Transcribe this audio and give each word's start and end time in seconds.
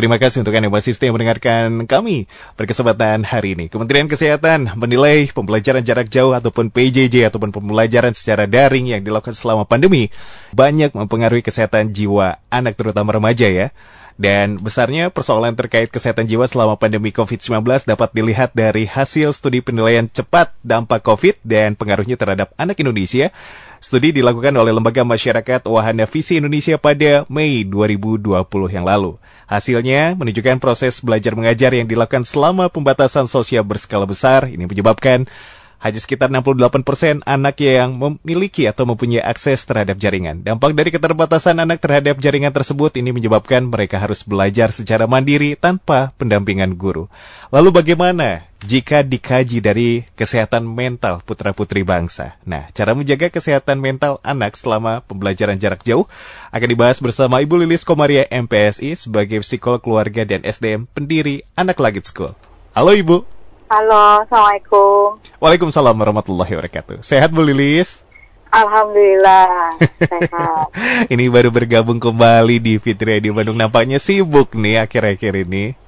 Terima 0.00 0.16
kasih 0.16 0.40
untuk 0.40 0.56
Anda 0.56 0.72
masih 0.72 0.96
setia 0.96 1.12
mendengarkan 1.12 1.84
kami 1.84 2.24
berkesempatan 2.56 3.20
hari 3.20 3.52
ini. 3.52 3.68
Kementerian 3.68 4.08
Kesehatan 4.08 4.72
menilai 4.80 5.28
pembelajaran 5.28 5.84
jarak 5.84 6.08
jauh 6.08 6.32
ataupun 6.32 6.72
PJJ 6.72 7.28
ataupun 7.28 7.52
pembelajaran 7.52 8.16
secara 8.16 8.48
daring 8.48 8.88
yang 8.88 9.04
dilakukan 9.04 9.36
selama 9.36 9.68
pandemi 9.68 10.08
banyak 10.56 10.96
mempengaruhi 10.96 11.44
kesehatan 11.44 11.92
jiwa 11.92 12.40
anak 12.48 12.80
terutama 12.80 13.12
remaja 13.12 13.52
ya. 13.52 13.76
Dan 14.20 14.60
besarnya 14.60 15.08
persoalan 15.08 15.56
terkait 15.56 15.88
kesehatan 15.88 16.28
jiwa 16.28 16.44
selama 16.44 16.76
pandemi 16.76 17.08
COVID-19 17.08 17.64
dapat 17.88 18.12
dilihat 18.12 18.52
dari 18.52 18.84
hasil 18.84 19.32
studi 19.32 19.64
penilaian 19.64 20.12
cepat 20.12 20.52
dampak 20.60 21.00
COVID 21.08 21.40
dan 21.40 21.72
pengaruhnya 21.72 22.20
terhadap 22.20 22.52
anak 22.60 22.76
Indonesia. 22.84 23.32
Studi 23.80 24.12
dilakukan 24.12 24.52
oleh 24.60 24.76
Lembaga 24.76 25.08
Masyarakat 25.08 25.64
Wahana 25.64 26.04
Visi 26.04 26.36
Indonesia 26.36 26.76
pada 26.76 27.24
Mei 27.32 27.64
2020 27.64 28.44
yang 28.68 28.84
lalu. 28.84 29.16
Hasilnya 29.48 30.12
menunjukkan 30.20 30.60
proses 30.60 31.00
belajar 31.00 31.32
mengajar 31.32 31.72
yang 31.72 31.88
dilakukan 31.88 32.28
selama 32.28 32.68
pembatasan 32.68 33.24
sosial 33.24 33.64
berskala 33.64 34.04
besar 34.04 34.52
ini 34.52 34.68
menyebabkan 34.68 35.32
hanya 35.80 35.96
sekitar 35.96 36.28
68% 36.28 36.84
persen 36.84 37.24
anak 37.24 37.56
yang 37.64 37.96
memiliki 37.96 38.68
atau 38.68 38.84
mempunyai 38.84 39.24
akses 39.24 39.64
terhadap 39.64 39.96
jaringan. 39.96 40.44
Dampak 40.44 40.76
dari 40.76 40.92
keterbatasan 40.92 41.56
anak 41.56 41.80
terhadap 41.80 42.20
jaringan 42.20 42.52
tersebut 42.52 42.92
ini 43.00 43.16
menyebabkan 43.16 43.64
mereka 43.64 43.96
harus 43.96 44.20
belajar 44.20 44.68
secara 44.68 45.08
mandiri 45.08 45.56
tanpa 45.56 46.12
pendampingan 46.20 46.76
guru. 46.76 47.08
Lalu 47.48 47.72
bagaimana 47.72 48.44
jika 48.60 49.00
dikaji 49.00 49.64
dari 49.64 50.04
kesehatan 50.20 50.68
mental 50.68 51.24
putra-putri 51.24 51.80
bangsa? 51.80 52.36
Nah, 52.44 52.68
cara 52.76 52.92
menjaga 52.92 53.32
kesehatan 53.32 53.80
mental 53.80 54.20
anak 54.20 54.60
selama 54.60 55.00
pembelajaran 55.00 55.56
jarak 55.56 55.80
jauh 55.80 56.04
akan 56.52 56.68
dibahas 56.68 57.00
bersama 57.00 57.40
Ibu 57.40 57.64
Lilis 57.64 57.88
Komaria 57.88 58.28
MPSI 58.28 59.00
sebagai 59.00 59.40
psikolog 59.40 59.80
keluarga 59.80 60.28
dan 60.28 60.44
SDM 60.44 60.84
pendiri 60.92 61.48
Anak 61.56 61.80
Langit 61.80 62.04
School. 62.04 62.36
Halo 62.76 62.92
Ibu. 62.92 63.39
Halo, 63.70 64.26
Assalamualaikum. 64.26 65.22
Waalaikumsalam 65.38 65.94
warahmatullahi 65.94 66.58
wabarakatuh. 66.58 67.06
Sehat 67.06 67.30
Bu 67.30 67.46
Lilis? 67.46 68.02
Alhamdulillah, 68.50 69.78
sehat. 70.10 70.74
ini 71.06 71.30
baru 71.30 71.54
bergabung 71.54 72.02
kembali 72.02 72.58
di 72.58 72.82
Fitri 72.82 73.22
di 73.22 73.30
Bandung. 73.30 73.54
Nampaknya 73.54 74.02
sibuk 74.02 74.58
nih 74.58 74.82
akhir-akhir 74.82 75.46
ini. 75.46 75.78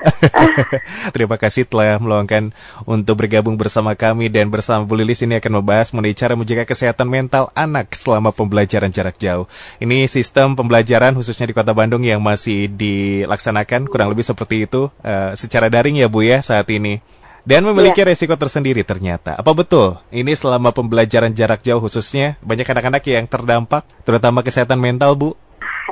Terima 1.12 1.36
kasih 1.36 1.68
telah 1.68 2.00
meluangkan 2.00 2.56
untuk 2.88 3.20
bergabung 3.20 3.60
bersama 3.60 3.92
kami 3.92 4.32
dan 4.32 4.48
bersama 4.48 4.88
Bu 4.88 4.96
Lilis 4.96 5.20
ini 5.20 5.36
akan 5.36 5.60
membahas 5.60 5.92
mengenai 5.92 6.16
cara 6.16 6.40
menjaga 6.40 6.64
kesehatan 6.64 7.04
mental 7.04 7.52
anak 7.52 7.92
selama 7.92 8.32
pembelajaran 8.32 8.88
jarak 8.88 9.20
jauh. 9.20 9.44
Ini 9.76 10.08
sistem 10.08 10.56
pembelajaran 10.56 11.12
khususnya 11.12 11.52
di 11.52 11.54
Kota 11.56 11.76
Bandung 11.76 12.00
yang 12.00 12.24
masih 12.24 12.72
dilaksanakan 12.72 13.92
kurang 13.92 14.08
lebih 14.08 14.24
seperti 14.24 14.64
itu 14.64 14.88
uh, 15.04 15.36
secara 15.36 15.68
daring 15.68 16.00
ya 16.00 16.08
Bu 16.08 16.24
ya 16.24 16.40
saat 16.40 16.64
ini 16.72 17.04
dan 17.46 17.62
memiliki 17.62 18.02
ya. 18.02 18.10
resiko 18.10 18.34
tersendiri 18.34 18.82
ternyata. 18.82 19.38
Apa 19.38 19.54
betul 19.54 20.02
ini 20.10 20.34
selama 20.34 20.74
pembelajaran 20.74 21.30
jarak 21.30 21.62
jauh 21.62 21.78
khususnya 21.78 22.34
banyak 22.42 22.66
anak-anak 22.66 23.06
yang 23.06 23.30
terdampak, 23.30 23.86
terutama 24.02 24.42
kesehatan 24.42 24.82
mental, 24.82 25.14
Bu? 25.14 25.38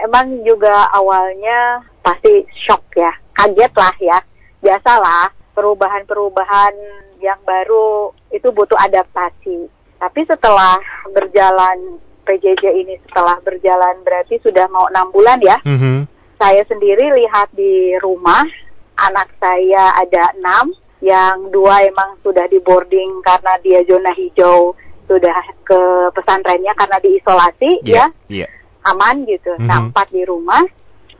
Emang 0.02 0.42
juga 0.42 0.90
awalnya 0.90 1.86
pasti 2.02 2.42
shock 2.66 2.98
ya, 2.98 3.14
kaget 3.38 3.72
lah 3.72 3.94
ya. 4.02 4.18
Biasalah 4.58 5.30
perubahan-perubahan 5.54 6.74
yang 7.22 7.38
baru 7.46 8.10
itu 8.34 8.50
butuh 8.50 8.76
adaptasi. 8.76 9.70
Tapi 10.02 10.20
setelah 10.26 10.76
berjalan 11.14 12.02
PJJ 12.26 12.64
ini 12.84 12.94
setelah 13.08 13.38
berjalan 13.40 14.02
berarti 14.02 14.42
sudah 14.42 14.66
mau 14.68 14.90
enam 14.90 15.14
bulan 15.14 15.38
ya. 15.38 15.62
Mm 15.62 15.78
-hmm. 15.78 15.98
Saya 16.34 16.66
sendiri 16.66 17.14
lihat 17.14 17.54
di 17.54 17.94
rumah 18.02 18.42
anak 18.98 19.30
saya 19.38 19.94
ada 20.02 20.34
enam, 20.34 20.74
yang 21.04 21.52
dua 21.52 21.84
emang 21.84 22.16
sudah 22.24 22.48
di 22.48 22.56
boarding 22.64 23.20
karena 23.20 23.60
dia 23.60 23.84
zona 23.84 24.10
hijau. 24.16 24.72
Sudah 25.04 25.36
ke 25.68 25.80
pesantrennya 26.16 26.72
karena 26.80 26.96
diisolasi 26.96 27.84
yeah, 27.84 28.08
ya. 28.32 28.48
yeah. 28.48 28.50
aman 28.88 29.28
gitu 29.28 29.52
mm 29.52 29.60
-hmm. 29.60 29.68
nah 29.68 29.78
empat 29.84 30.08
di 30.08 30.24
rumah. 30.24 30.64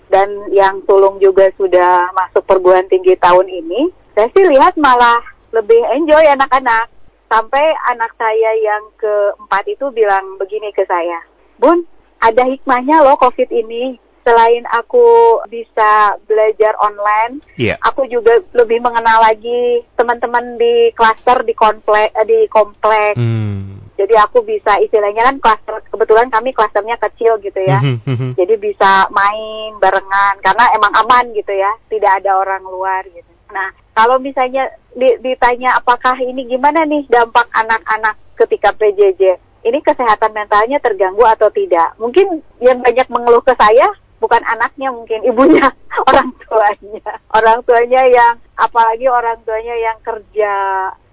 Dan 0.09 0.49
yang 0.49 0.81
sulung 0.89 1.21
juga 1.21 1.53
sudah 1.61 2.09
masuk 2.17 2.49
perguruan 2.49 2.89
tinggi 2.89 3.13
tahun 3.21 3.45
ini 3.45 3.93
saya 4.17 4.33
sih 4.33 4.47
lihat 4.49 4.81
malah 4.81 5.21
lebih 5.53 5.81
enjoy 6.01 6.25
anak-anak. 6.33 6.89
Sampai 7.29 7.65
anak 7.93 8.17
saya 8.17 8.51
yang 8.63 8.85
keempat 8.97 9.69
itu 9.69 9.91
bilang 9.93 10.41
begini 10.41 10.73
ke 10.73 10.87
saya 10.89 11.21
bun 11.59 11.87
ada 12.23 12.43
hikmahnya 12.47 13.05
loh 13.05 13.17
covid 13.19 13.49
ini 13.51 13.99
selain 14.25 14.65
aku 14.73 15.39
bisa 15.53 16.17
belajar 16.25 16.73
online, 16.81 17.45
yeah. 17.61 17.77
aku 17.85 18.09
juga 18.09 18.41
lebih 18.57 18.81
mengenal 18.81 19.21
lagi 19.21 19.85
teman-teman 19.95 20.57
di 20.57 20.91
klaster 20.97 21.45
di 21.45 21.53
komplek 21.53 22.11
eh, 22.17 22.27
di 22.27 22.41
komplek. 22.49 23.15
Hmm. 23.15 23.85
Jadi 23.95 24.19
aku 24.19 24.43
bisa 24.43 24.83
istilahnya 24.83 25.23
kan 25.23 25.37
klaster 25.39 25.79
kebetulan 25.87 26.27
kami 26.27 26.51
klasternya 26.51 26.99
kecil 26.99 27.39
gitu 27.39 27.61
ya. 27.63 27.79
Hmm, 27.79 28.03
hmm. 28.03 28.35
Jadi 28.35 28.55
bisa 28.59 29.07
main 29.13 29.79
barengan 29.79 30.41
karena 30.43 30.65
emang 30.75 30.93
aman 31.05 31.31
gitu 31.37 31.53
ya, 31.55 31.71
tidak 31.93 32.25
ada 32.25 32.35
orang 32.41 32.65
luar 32.67 33.07
gitu. 33.07 33.31
Nah, 33.55 33.71
kalau 33.95 34.19
misalnya 34.19 34.67
ditanya 34.99 35.79
apakah 35.79 36.19
ini 36.19 36.49
gimana 36.51 36.83
nih 36.83 37.07
dampak 37.07 37.47
anak-anak 37.55 38.19
ketika 38.35 38.75
PJJ? 38.75 39.39
Ini 39.65 39.81
kesehatan 39.81 40.37
mentalnya 40.37 40.77
terganggu 40.83 41.25
atau 41.25 41.49
tidak? 41.49 41.97
Mungkin 41.97 42.43
yang 42.61 42.85
banyak 42.85 43.09
mengeluh 43.09 43.41
ke 43.41 43.57
saya 43.57 43.89
bukan 44.25 44.41
anaknya 44.49 44.89
mungkin 44.89 45.21
ibunya 45.29 45.69
orang 46.09 46.33
tuanya. 46.41 47.13
Orang 47.37 47.61
tuanya 47.69 48.03
yang 48.09 48.35
apalagi 48.57 49.05
orang 49.05 49.37
tuanya 49.45 49.77
yang 49.77 49.99
kerja 50.01 50.55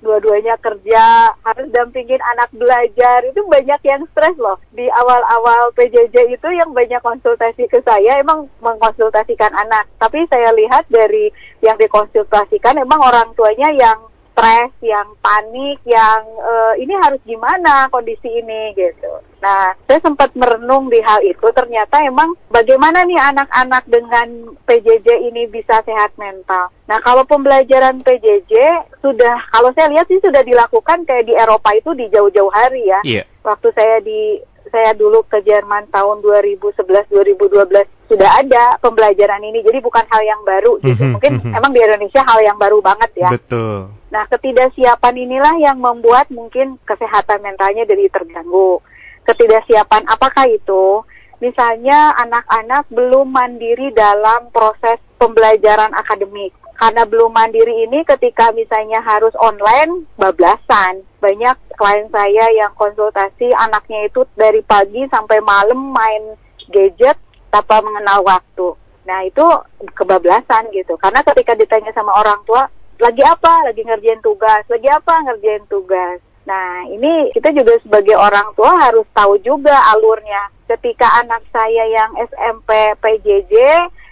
dua-duanya 0.01 0.57
kerja 0.57 1.29
harus 1.43 1.67
dampingin 1.75 2.23
anak 2.35 2.49
belajar. 2.55 3.21
Itu 3.27 3.43
banyak 3.45 3.81
yang 3.83 4.07
stres 4.15 4.39
loh. 4.39 4.57
Di 4.71 4.87
awal-awal 4.87 5.75
PJJ 5.75 6.15
itu 6.31 6.47
yang 6.55 6.71
banyak 6.71 7.03
konsultasi 7.03 7.67
ke 7.67 7.83
saya 7.83 8.17
emang 8.17 8.47
mengkonsultasikan 8.63 9.51
anak. 9.53 9.91
Tapi 9.99 10.23
saya 10.31 10.55
lihat 10.55 10.87
dari 10.87 11.29
yang 11.59 11.75
dikonsultasikan 11.75 12.79
emang 12.79 13.03
orang 13.03 13.35
tuanya 13.35 13.69
yang 13.75 13.99
stres, 14.31 14.71
yang 14.81 15.07
panik, 15.19 15.77
yang 15.85 16.23
uh, 16.39 16.73
ini 16.79 16.95
harus 16.97 17.19
gimana 17.27 17.91
kondisi 17.91 18.27
ini 18.27 18.73
gitu. 18.73 19.21
Nah, 19.41 19.73
saya 19.85 19.99
sempat 20.01 20.33
merenung 20.37 20.87
di 20.87 21.01
hal 21.03 21.21
itu. 21.25 21.45
Ternyata 21.51 22.01
emang 22.05 22.33
bagaimana 22.49 23.03
nih 23.05 23.19
anak-anak 23.19 23.83
dengan 23.89 24.55
PJJ 24.65 25.29
ini 25.33 25.49
bisa 25.51 25.81
sehat 25.83 26.15
mental. 26.15 26.69
Nah, 26.87 26.97
kalau 27.03 27.25
pembelajaran 27.25 28.05
PJJ 28.05 28.53
sudah, 29.01 29.35
kalau 29.51 29.73
saya 29.73 29.91
lihat 29.91 30.07
sih 30.07 30.21
sudah 30.21 30.41
dilakukan 30.45 31.03
kayak 31.05 31.27
di 31.27 31.33
Eropa 31.35 31.73
itu 31.75 31.91
di 31.97 32.07
jauh-jauh 32.09 32.53
hari 32.53 32.87
ya. 32.87 33.01
Yeah. 33.03 33.25
Waktu 33.41 33.73
saya 33.73 33.97
di 34.05 34.41
saya 34.71 34.95
dulu 34.95 35.25
ke 35.27 35.43
Jerman 35.43 35.91
tahun 35.91 36.23
2011-2012 36.23 38.00
sudah 38.11 38.43
ada 38.43 38.75
pembelajaran 38.83 39.39
ini. 39.39 39.63
Jadi 39.63 39.79
bukan 39.79 40.03
hal 40.11 40.21
yang 40.27 40.43
baru 40.43 40.75
gitu. 40.83 40.99
Mhm, 40.99 41.11
Mungkin 41.15 41.31
mhm. 41.39 41.55
emang 41.55 41.71
di 41.71 41.79
Indonesia 41.79 42.21
hal 42.27 42.39
yang 42.43 42.57
baru 42.59 42.83
banget 42.83 43.11
ya. 43.15 43.31
Betul. 43.31 43.87
Nah, 44.11 44.27
ketidaksiapan 44.27 45.15
inilah 45.15 45.55
yang 45.63 45.79
membuat 45.79 46.27
mungkin 46.27 46.75
kesehatan 46.83 47.39
mentalnya 47.39 47.87
jadi 47.87 48.11
terganggu. 48.11 48.83
Ketidaksiapan 49.23 50.11
apakah 50.11 50.51
itu? 50.51 51.07
Misalnya 51.39 52.13
anak-anak 52.21 52.91
belum 52.91 53.31
mandiri 53.31 53.89
dalam 53.95 54.53
proses 54.53 55.01
pembelajaran 55.17 55.89
akademik 55.95 56.53
karena 56.81 57.05
belum 57.05 57.29
mandiri 57.29 57.85
ini 57.85 58.01
ketika 58.09 58.49
misalnya 58.57 59.05
harus 59.05 59.33
online 59.37 60.09
bablasan. 60.17 61.05
Banyak 61.21 61.77
klien 61.77 62.09
saya 62.09 62.45
yang 62.57 62.73
konsultasi 62.73 63.53
anaknya 63.53 64.09
itu 64.09 64.25
dari 64.33 64.65
pagi 64.65 65.05
sampai 65.13 65.37
malam 65.45 65.93
main 65.93 66.33
gadget 66.73 67.21
tanpa 67.51 67.83
mengenal 67.83 68.23
waktu. 68.23 68.73
Nah 69.05 69.27
itu 69.27 69.45
kebablasan 69.93 70.71
gitu. 70.71 70.95
Karena 70.95 71.21
ketika 71.21 71.53
ditanya 71.53 71.91
sama 71.91 72.15
orang 72.15 72.39
tua, 72.47 72.65
lagi 73.01 73.21
apa? 73.25 73.67
Lagi 73.67 73.81
ngerjain 73.83 74.23
tugas. 74.23 74.63
Lagi 74.71 74.87
apa? 74.87 75.13
Ngerjain 75.27 75.65
tugas. 75.67 76.23
Nah, 76.41 76.89
ini 76.89 77.29
kita 77.37 77.53
juga 77.53 77.77
sebagai 77.85 78.17
orang 78.17 78.53
tua 78.57 78.73
harus 78.77 79.05
tahu 79.13 79.37
juga 79.45 79.77
alurnya. 79.93 80.49
Ketika 80.65 81.05
anak 81.21 81.45
saya 81.53 81.85
yang 81.85 82.11
SMP 82.17 82.97
PJJ 82.97 83.53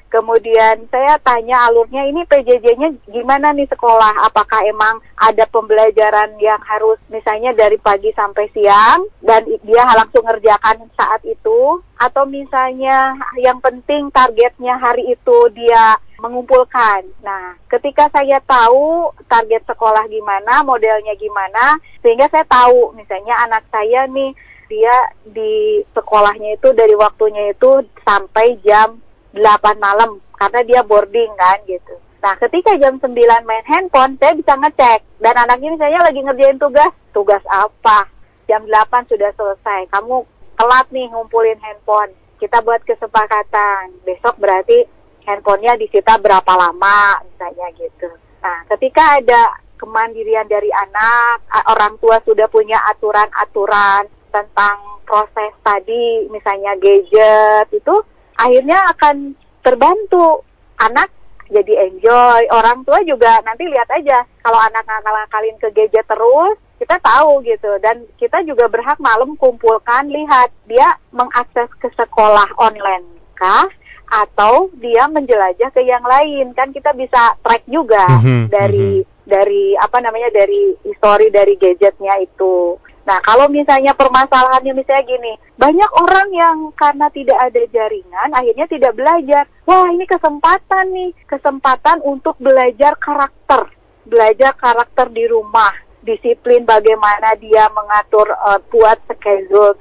Kemudian 0.09 0.89
saya 0.89 1.21
tanya 1.21 1.69
alurnya 1.69 2.09
ini 2.09 2.25
PJJ-nya 2.25 2.97
gimana 3.13 3.53
nih 3.53 3.69
sekolah? 3.69 4.25
Apakah 4.25 4.65
emang 4.65 4.97
ada 5.13 5.45
pembelajaran 5.45 6.33
yang 6.41 6.57
harus 6.65 6.97
misalnya 7.13 7.53
dari 7.53 7.77
pagi 7.77 8.09
sampai 8.17 8.49
siang 8.49 9.05
dan 9.21 9.45
dia 9.45 9.85
langsung 9.85 10.25
ngerjakan 10.25 10.89
saat 10.97 11.21
itu? 11.29 11.77
Atau 12.01 12.25
misalnya 12.25 13.13
yang 13.37 13.61
penting 13.61 14.09
targetnya 14.09 14.81
hari 14.81 15.13
itu 15.13 15.37
dia 15.53 16.01
mengumpulkan. 16.19 17.05
Nah, 17.21 17.55
ketika 17.69 18.09
saya 18.09 18.41
tahu 18.43 19.13
target 19.29 19.61
sekolah 19.69 20.09
gimana, 20.09 20.65
modelnya 20.65 21.13
gimana, 21.21 21.77
sehingga 22.01 22.25
saya 22.33 22.49
tahu 22.49 22.97
misalnya 22.97 23.45
anak 23.45 23.61
saya 23.69 24.09
nih 24.09 24.33
dia 24.69 24.95
di 25.25 25.81
sekolahnya 25.93 26.57
itu 26.57 26.69
dari 26.77 26.93
waktunya 26.93 27.53
itu 27.53 27.85
sampai 28.05 28.57
jam 28.61 29.01
8 29.33 29.77
malam 29.77 30.17
karena 30.35 30.61
dia 30.65 30.81
boarding 30.81 31.31
kan 31.37 31.59
gitu. 31.69 31.95
Nah, 32.19 32.35
ketika 32.35 32.75
jam 32.75 32.99
9 32.99 33.15
main 33.47 33.65
handphone, 33.67 34.19
saya 34.19 34.35
bisa 34.35 34.53
ngecek. 34.59 34.99
Dan 35.23 35.35
anak 35.39 35.59
ini 35.63 35.75
saya 35.79 36.03
lagi 36.03 36.19
ngerjain 36.19 36.59
tugas. 36.59 36.91
Tugas 37.15 37.43
apa? 37.47 38.07
Jam 38.51 38.67
8 38.67 39.07
sudah 39.07 39.31
selesai. 39.39 39.87
Kamu 39.87 40.27
telat 40.59 40.87
nih 40.91 41.07
ngumpulin 41.11 41.59
handphone. 41.63 42.11
Kita 42.39 42.59
buat 42.59 42.83
kesepakatan. 42.83 44.03
Besok 44.03 44.35
berarti 44.35 44.83
handphonenya 45.23 45.79
disita 45.79 46.19
berapa 46.19 46.53
lama, 46.57 47.23
misalnya 47.23 47.71
gitu. 47.77 48.09
Nah, 48.43 48.67
ketika 48.75 49.21
ada 49.21 49.55
kemandirian 49.79 50.47
dari 50.51 50.67
anak, 50.75 51.45
orang 51.71 51.95
tua 52.03 52.19
sudah 52.27 52.51
punya 52.51 52.83
aturan-aturan 52.91 54.11
tentang 54.33 54.75
proses 55.07 55.55
tadi, 55.63 56.27
misalnya 56.27 56.75
gadget 56.77 57.67
itu, 57.71 57.95
akhirnya 58.39 58.79
akan 58.95 59.35
terbantu. 59.61 60.47
Anak 60.79 61.11
jadi 61.51 61.91
enjoy. 61.91 62.47
Orang 62.55 62.87
tua 62.87 63.03
juga 63.03 63.43
nanti 63.43 63.67
lihat 63.67 63.91
aja 63.91 64.23
kalau 64.39 64.55
anak 64.63 64.87
ngakal-ngakalin 64.87 65.57
ke 65.59 65.67
gadget 65.75 66.07
terus, 66.07 66.55
kita 66.79 66.95
tahu 67.03 67.43
gitu 67.43 67.75
dan 67.83 68.07
kita 68.15 68.39
juga 68.47 68.71
berhak 68.71 68.95
malam 69.03 69.35
kumpulkan 69.35 70.07
lihat 70.07 70.47
dia 70.63 70.95
mengakses 71.11 71.67
ke 71.83 71.91
sekolah 71.99 72.47
online 72.55 73.03
kah 73.35 73.67
atau 74.09 74.71
dia 74.79 75.05
menjelajah 75.11 75.69
ke 75.69 75.85
yang 75.85 76.01
lain 76.01 76.55
kan 76.55 76.71
kita 76.71 76.95
bisa 76.95 77.35
track 77.45 77.61
juga 77.69 78.07
mm 78.09 78.19
-hmm, 78.23 78.41
dari 78.49 79.03
mm 79.03 79.05
-hmm. 79.05 79.27
dari 79.27 79.63
apa 79.77 79.97
namanya 80.01 80.33
dari 80.33 80.73
histori 80.81 81.29
dari 81.29 81.59
gadgetnya 81.59 82.17
itu 82.23 82.79
Nah, 83.09 83.17
kalau 83.25 83.49
misalnya 83.49 83.97
permasalahannya 83.97 84.77
misalnya 84.77 85.09
gini, 85.09 85.33
banyak 85.57 85.91
orang 85.97 86.29
yang 86.29 86.57
karena 86.77 87.09
tidak 87.09 87.41
ada 87.41 87.65
jaringan 87.73 88.29
akhirnya 88.37 88.69
tidak 88.69 88.93
belajar. 88.93 89.49
Wah, 89.65 89.89
ini 89.89 90.05
kesempatan 90.05 90.93
nih, 90.93 91.09
kesempatan 91.25 92.05
untuk 92.05 92.37
belajar 92.37 92.93
karakter, 93.01 93.65
belajar 94.05 94.53
karakter 94.53 95.09
di 95.09 95.25
rumah, 95.25 95.73
disiplin 96.05 96.69
bagaimana 96.69 97.33
dia 97.41 97.65
mengatur 97.73 98.29
uh, 98.29 98.61
buat 98.69 99.01
schedule 99.09 99.73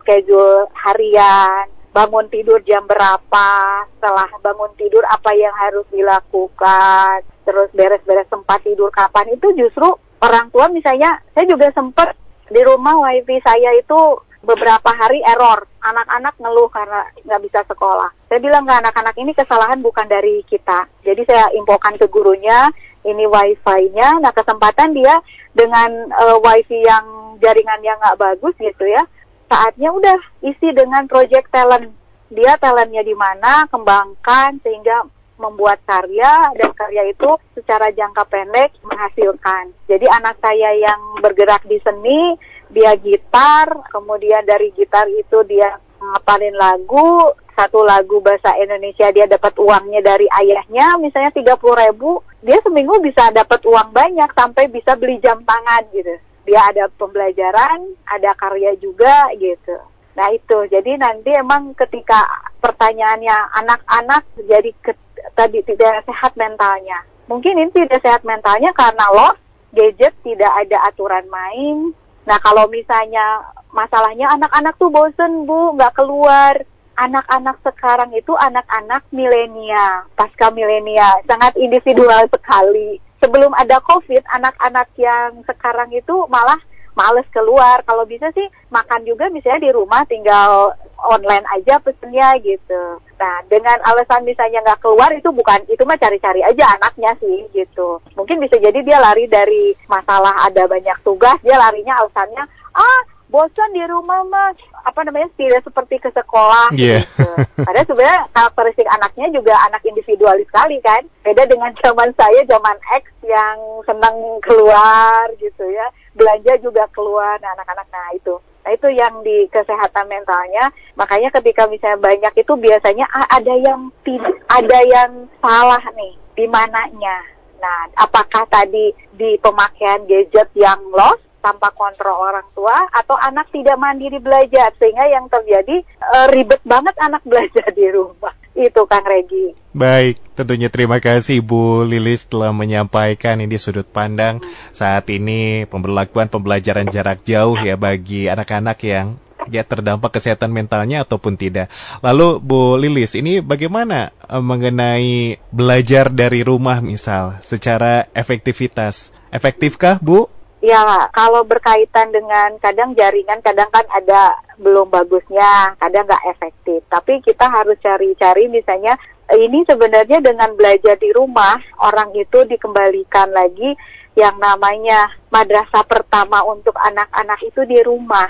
schedule 0.00 0.64
harian, 0.72 1.68
bangun 1.92 2.32
tidur 2.32 2.64
jam 2.64 2.88
berapa, 2.88 3.50
setelah 3.92 4.32
bangun 4.40 4.72
tidur 4.80 5.04
apa 5.04 5.36
yang 5.36 5.52
harus 5.52 5.84
dilakukan, 5.92 7.28
terus 7.44 7.68
beres-beres 7.76 8.24
sempat 8.32 8.64
tidur 8.64 8.88
kapan 8.88 9.36
itu 9.36 9.52
justru 9.52 9.84
orang 10.24 10.48
tua 10.48 10.72
misalnya 10.72 11.20
saya 11.36 11.44
juga 11.44 11.68
sempat 11.76 12.16
di 12.50 12.60
rumah 12.66 12.98
wifi 12.98 13.38
saya 13.46 13.70
itu 13.78 14.18
beberapa 14.42 14.90
hari 14.90 15.22
error. 15.22 15.64
Anak-anak 15.80 16.34
ngeluh 16.36 16.68
karena 16.68 17.06
nggak 17.24 17.42
bisa 17.46 17.60
sekolah. 17.64 18.10
Saya 18.28 18.40
bilang 18.42 18.66
ke 18.68 18.74
anak-anak 18.74 19.16
ini 19.16 19.32
kesalahan 19.32 19.80
bukan 19.80 20.04
dari 20.10 20.44
kita. 20.44 20.84
Jadi 21.06 21.22
saya 21.24 21.48
infokan 21.56 21.96
ke 21.96 22.10
gurunya, 22.10 22.68
ini 23.06 23.24
wifi-nya. 23.24 24.20
Nah 24.20 24.32
kesempatan 24.34 24.92
dia 24.92 25.22
dengan 25.54 26.10
uh, 26.12 26.36
wifi 26.42 26.84
yang 26.84 27.36
jaringan 27.40 27.80
yang 27.80 27.96
nggak 28.02 28.20
bagus 28.20 28.52
gitu 28.60 28.84
ya. 28.84 29.06
Saatnya 29.48 29.90
udah 29.94 30.18
isi 30.44 30.68
dengan 30.74 31.06
project 31.08 31.48
talent. 31.50 31.94
Dia 32.30 32.54
talentnya 32.62 33.02
di 33.02 33.14
mana, 33.18 33.66
kembangkan 33.66 34.62
sehingga 34.62 35.02
membuat 35.40 35.80
karya 35.88 36.52
dan 36.54 36.70
karya 36.76 37.08
itu 37.08 37.40
secara 37.56 37.88
jangka 37.90 38.28
pendek 38.28 38.76
menghasilkan. 38.84 39.72
Jadi 39.88 40.06
anak 40.06 40.36
saya 40.44 40.76
yang 40.76 41.00
bergerak 41.24 41.64
di 41.64 41.80
seni, 41.80 42.36
dia 42.68 42.94
gitar, 43.00 43.88
kemudian 43.90 44.44
dari 44.44 44.70
gitar 44.76 45.08
itu 45.08 45.42
dia 45.48 45.80
ngapalin 45.98 46.54
lagu, 46.54 47.32
satu 47.56 47.84
lagu 47.84 48.24
bahasa 48.24 48.56
Indonesia 48.56 49.12
dia 49.12 49.28
dapat 49.28 49.52
uangnya 49.58 50.00
dari 50.00 50.24
ayahnya, 50.30 50.96
misalnya 50.96 51.34
30 51.34 51.60
ribu, 51.60 52.24
dia 52.40 52.56
seminggu 52.64 53.00
bisa 53.04 53.28
dapat 53.34 53.60
uang 53.68 53.92
banyak 53.92 54.30
sampai 54.32 54.72
bisa 54.72 54.96
beli 54.96 55.20
jam 55.20 55.44
tangan 55.44 55.84
gitu. 55.92 56.14
Dia 56.48 56.72
ada 56.72 56.88
pembelajaran, 56.96 57.84
ada 58.08 58.32
karya 58.32 58.72
juga 58.80 59.28
gitu. 59.36 59.76
Nah 60.18 60.28
itu, 60.34 60.58
jadi 60.66 60.98
nanti 60.98 61.30
emang 61.32 61.72
ketika 61.78 62.26
pertanyaannya 62.58 63.36
anak-anak 63.62 64.26
jadi 64.42 64.70
ke, 64.82 64.92
tadi 65.38 65.62
tidak 65.64 66.02
sehat 66.04 66.34
mentalnya. 66.34 67.06
Mungkin 67.30 67.56
ini 67.56 67.70
tidak 67.70 68.02
sehat 68.02 68.22
mentalnya 68.26 68.74
karena 68.74 69.06
lo 69.14 69.30
gadget 69.70 70.14
tidak 70.26 70.50
ada 70.50 70.82
aturan 70.90 71.24
main. 71.30 71.94
Nah 72.26 72.38
kalau 72.42 72.66
misalnya 72.66 73.54
masalahnya 73.70 74.26
anak-anak 74.34 74.74
tuh 74.76 74.90
bosen 74.90 75.46
bu, 75.46 75.78
nggak 75.78 75.94
keluar. 75.94 76.58
Anak-anak 77.00 77.64
sekarang 77.64 78.12
itu 78.12 78.36
anak-anak 78.36 79.08
milenial, 79.08 80.04
pasca 80.20 80.52
milenial, 80.52 81.24
sangat 81.24 81.56
individual 81.56 82.28
sekali. 82.28 83.00
Sebelum 83.24 83.56
ada 83.56 83.80
COVID, 83.80 84.20
anak-anak 84.28 84.92
yang 85.00 85.40
sekarang 85.48 85.88
itu 85.96 86.28
malah 86.28 86.60
males 87.00 87.24
keluar. 87.32 87.80
Kalau 87.88 88.04
bisa 88.04 88.28
sih 88.36 88.44
makan 88.68 89.08
juga 89.08 89.32
misalnya 89.32 89.64
di 89.64 89.72
rumah 89.72 90.04
tinggal 90.04 90.76
online 91.00 91.48
aja 91.56 91.80
pesennya 91.80 92.36
gitu. 92.44 93.00
Nah 93.16 93.34
dengan 93.48 93.80
alasan 93.88 94.28
misalnya 94.28 94.60
nggak 94.60 94.84
keluar 94.84 95.08
itu 95.16 95.32
bukan 95.32 95.64
itu 95.72 95.80
mah 95.88 95.96
cari-cari 95.96 96.44
aja 96.44 96.76
anaknya 96.76 97.16
sih 97.16 97.48
gitu. 97.56 98.04
Mungkin 98.12 98.36
bisa 98.44 98.60
jadi 98.60 98.76
dia 98.84 99.00
lari 99.00 99.24
dari 99.24 99.72
masalah 99.88 100.44
ada 100.44 100.68
banyak 100.68 101.00
tugas 101.00 101.40
dia 101.40 101.56
larinya 101.56 101.96
alasannya 102.04 102.44
ah 102.76 103.00
bosan 103.30 103.70
di 103.70 103.82
rumah 103.86 104.26
mas 104.26 104.58
apa 104.82 105.06
namanya 105.06 105.30
tidak 105.38 105.62
seperti 105.62 106.02
ke 106.02 106.10
sekolah 106.10 106.74
yeah. 106.74 107.06
gitu. 107.06 107.30
Padahal 107.62 107.86
sebenarnya 107.86 108.20
karakteristik 108.34 108.88
anaknya 108.90 109.26
juga 109.30 109.54
anak 109.70 109.82
individualis 109.86 110.46
sekali 110.50 110.82
kan. 110.82 111.06
Beda 111.22 111.46
dengan 111.46 111.70
zaman 111.84 112.10
saya 112.18 112.42
zaman 112.44 112.76
X 112.98 113.04
yang 113.24 113.56
senang 113.86 114.16
keluar 114.42 115.30
gitu 115.38 115.64
ya. 115.70 115.86
Belanja 116.14 116.58
juga 116.58 116.84
keluar 116.90 117.38
nah, 117.38 117.54
anak-anak 117.54 117.86
nah 117.90 118.08
itu. 118.12 118.34
Nah 118.66 118.70
itu 118.76 118.88
yang 118.92 119.22
di 119.24 119.48
kesehatan 119.48 120.06
mentalnya. 120.10 120.68
Makanya 120.98 121.30
ketika 121.40 121.70
misalnya 121.70 122.02
banyak 122.02 122.34
itu 122.36 122.52
biasanya 122.58 123.06
ada 123.10 123.54
yang 123.56 123.88
tidak 124.04 124.34
ada 124.50 124.78
yang 124.84 125.10
salah 125.40 125.82
nih 125.94 126.14
di 126.34 126.44
mananya. 126.50 127.18
Nah, 127.60 127.92
apakah 128.00 128.48
tadi 128.48 128.96
di 129.12 129.36
pemakaian 129.36 130.08
gadget 130.08 130.48
yang 130.56 130.80
lost 130.96 131.20
tanpa 131.40 131.72
kontrol 131.72 132.14
orang 132.14 132.46
tua 132.52 132.76
atau 132.92 133.16
anak 133.16 133.48
tidak 133.50 133.76
mandiri 133.80 134.20
belajar 134.20 134.70
sehingga 134.76 135.08
yang 135.08 135.26
terjadi 135.26 135.82
e, 135.84 136.16
ribet 136.30 136.60
banget 136.62 136.94
anak 137.00 137.24
belajar 137.24 137.72
di 137.72 137.88
rumah 137.90 138.36
itu 138.54 138.82
Kang 138.86 139.06
Regi. 139.06 139.56
Baik, 139.72 140.18
tentunya 140.34 140.68
terima 140.68 140.98
kasih 140.98 141.40
Bu 141.40 141.86
Lilis 141.86 142.26
telah 142.26 142.50
menyampaikan 142.50 143.38
ini 143.40 143.56
sudut 143.56 143.86
pandang 143.86 144.42
saat 144.74 145.06
ini 145.08 145.64
pemberlakuan 145.70 146.28
pembelajaran 146.28 146.90
jarak 146.90 147.22
jauh 147.22 147.56
ya 147.56 147.78
bagi 147.78 148.26
anak-anak 148.26 148.78
yang 148.82 149.16
ya 149.48 149.64
terdampak 149.64 150.12
kesehatan 150.12 150.52
mentalnya 150.52 151.06
ataupun 151.06 151.40
tidak. 151.40 151.72
Lalu 152.04 152.42
Bu 152.42 152.76
Lilis, 152.76 153.16
ini 153.16 153.40
bagaimana 153.40 154.12
e, 154.28 154.36
mengenai 154.38 155.40
belajar 155.54 156.12
dari 156.12 156.44
rumah 156.44 156.82
misal 156.84 157.40
secara 157.40 158.10
efektivitas? 158.12 159.14
Efektifkah 159.30 160.02
Bu? 160.02 160.26
Ya, 160.60 161.08
kalau 161.16 161.40
berkaitan 161.48 162.12
dengan 162.12 162.60
kadang 162.60 162.92
jaringan, 162.92 163.40
kadang 163.40 163.72
kan 163.72 163.84
ada 163.96 164.36
belum 164.60 164.92
bagusnya, 164.92 165.72
kadang 165.80 166.04
nggak 166.04 166.36
efektif. 166.36 166.84
Tapi 166.92 167.24
kita 167.24 167.48
harus 167.48 167.80
cari-cari 167.80 168.44
misalnya 168.44 169.00
ini 169.32 169.64
sebenarnya 169.64 170.20
dengan 170.20 170.52
belajar 170.52 171.00
di 171.00 171.16
rumah, 171.16 171.56
orang 171.80 172.12
itu 172.12 172.44
dikembalikan 172.44 173.32
lagi 173.32 173.72
yang 174.18 174.36
namanya 174.36 175.08
madrasah 175.32 175.86
pertama 175.88 176.44
untuk 176.44 176.76
anak-anak 176.76 177.40
itu 177.40 177.64
di 177.64 177.80
rumah. 177.80 178.28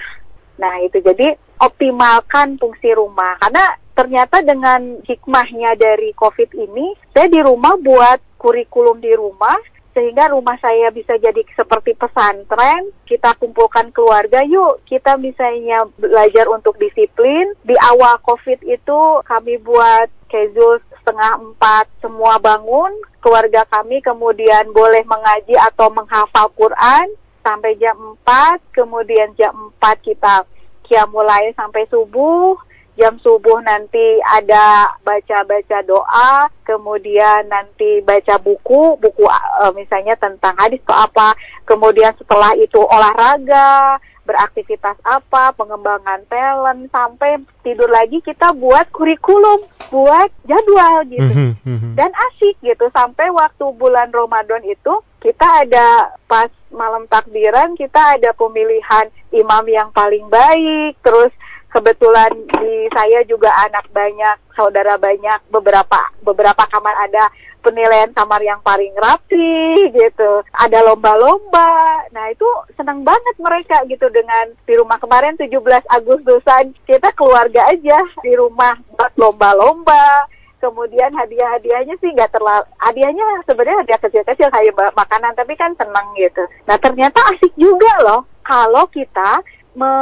Nah 0.62 0.78
itu 0.86 1.02
jadi 1.02 1.34
optimalkan 1.58 2.62
fungsi 2.62 2.94
rumah 2.94 3.42
karena 3.42 3.74
ternyata 3.98 4.38
dengan 4.46 5.02
hikmahnya 5.02 5.74
dari 5.74 6.14
COVID 6.14 6.54
ini, 6.54 6.94
saya 7.10 7.26
di 7.26 7.42
rumah 7.42 7.74
buat 7.80 8.22
kurikulum 8.38 9.02
di 9.02 9.12
rumah 9.18 9.56
sehingga 9.90 10.30
rumah 10.30 10.54
saya 10.62 10.88
bisa 10.94 11.18
jadi 11.18 11.42
seperti 11.54 11.98
pesantren. 11.98 12.94
Kita 13.06 13.34
kumpulkan 13.38 13.90
keluarga, 13.90 14.42
yuk 14.46 14.82
kita 14.86 15.18
misalnya 15.18 15.86
belajar 15.98 16.46
untuk 16.50 16.78
disiplin. 16.78 17.50
Di 17.66 17.74
awal 17.90 18.22
COVID 18.22 18.62
itu 18.66 19.00
kami 19.26 19.58
buat 19.60 20.06
schedule 20.30 20.78
setengah 21.02 21.42
empat 21.42 21.90
semua 21.98 22.38
bangun, 22.38 22.94
keluarga 23.18 23.66
kami 23.66 23.98
kemudian 23.98 24.70
boleh 24.70 25.02
mengaji 25.02 25.58
atau 25.58 25.90
menghafal 25.90 26.46
Quran 26.54 27.10
sampai 27.42 27.74
jam 27.80 27.96
4, 28.22 28.62
kemudian 28.70 29.34
jam 29.34 29.72
4 29.82 30.06
kita 30.06 30.46
kia 30.86 31.06
mulai 31.10 31.50
sampai 31.58 31.86
subuh, 31.90 32.54
jam 33.00 33.16
subuh 33.24 33.64
nanti 33.64 34.20
ada 34.28 34.92
baca-baca 35.00 35.80
doa, 35.88 36.52
kemudian 36.68 37.48
nanti 37.48 38.04
baca 38.04 38.36
buku, 38.36 39.00
buku 39.00 39.24
uh, 39.24 39.72
misalnya 39.72 40.12
tentang 40.20 40.52
hadis 40.60 40.84
atau 40.84 41.08
apa, 41.08 41.32
kemudian 41.64 42.12
setelah 42.20 42.52
itu 42.60 42.76
olahraga, 42.76 43.96
beraktivitas 44.28 45.00
apa, 45.02 45.56
pengembangan 45.56 46.20
talent, 46.28 46.92
sampai 46.92 47.40
tidur 47.64 47.88
lagi 47.88 48.20
kita 48.20 48.52
buat 48.52 48.86
kurikulum, 48.92 49.64
buat 49.88 50.28
jadwal 50.44 51.02
gitu. 51.08 51.34
Mhm, 51.34 51.50
mhm. 51.64 51.90
Dan 51.96 52.12
asik 52.12 52.60
gitu, 52.60 52.86
sampai 52.92 53.32
waktu 53.32 53.64
bulan 53.80 54.12
Ramadan 54.12 54.62
itu 54.68 55.00
kita 55.24 55.66
ada 55.66 56.12
pas 56.28 56.52
malam 56.70 57.08
takbiran, 57.10 57.74
kita 57.74 58.20
ada 58.20 58.30
pemilihan 58.36 59.10
imam 59.34 59.64
yang 59.66 59.88
paling 59.90 60.28
baik, 60.30 60.94
terus 61.02 61.32
kebetulan 61.70 62.30
di 62.34 62.90
saya 62.92 63.22
juga 63.24 63.50
anak 63.66 63.86
banyak, 63.94 64.36
saudara 64.58 64.98
banyak, 64.98 65.38
beberapa 65.48 65.98
beberapa 66.22 66.66
kamar 66.66 66.94
ada 67.08 67.30
penilaian 67.60 68.10
kamar 68.16 68.40
yang 68.40 68.60
paling 68.64 68.92
rapi 68.96 69.92
gitu. 69.92 70.42
Ada 70.56 70.80
lomba-lomba. 70.84 72.04
Nah, 72.10 72.32
itu 72.32 72.48
senang 72.74 73.04
banget 73.04 73.36
mereka 73.38 73.84
gitu 73.86 74.08
dengan 74.10 74.52
di 74.64 74.74
rumah 74.74 74.96
kemarin 74.96 75.36
17 75.36 75.60
Agustusan 75.86 76.74
kita 76.88 77.12
keluarga 77.14 77.68
aja 77.68 78.00
di 78.24 78.32
rumah 78.34 78.74
buat 78.96 79.12
lomba-lomba. 79.16 80.26
Kemudian 80.60 81.16
hadiah-hadiahnya 81.16 81.96
sih 82.04 82.12
nggak 82.12 82.36
terlalu, 82.36 82.68
hadiahnya 82.84 83.24
sebenarnya 83.48 83.80
hadiah 83.80 84.00
kecil-kecil 84.04 84.48
kayak 84.52 84.76
makanan, 84.92 85.32
tapi 85.32 85.56
kan 85.56 85.72
senang 85.80 86.12
gitu. 86.20 86.44
Nah 86.68 86.76
ternyata 86.76 87.16
asik 87.32 87.56
juga 87.56 87.88
loh 88.04 88.28
kalau 88.44 88.84
kita 88.92 89.40
me, 89.74 89.92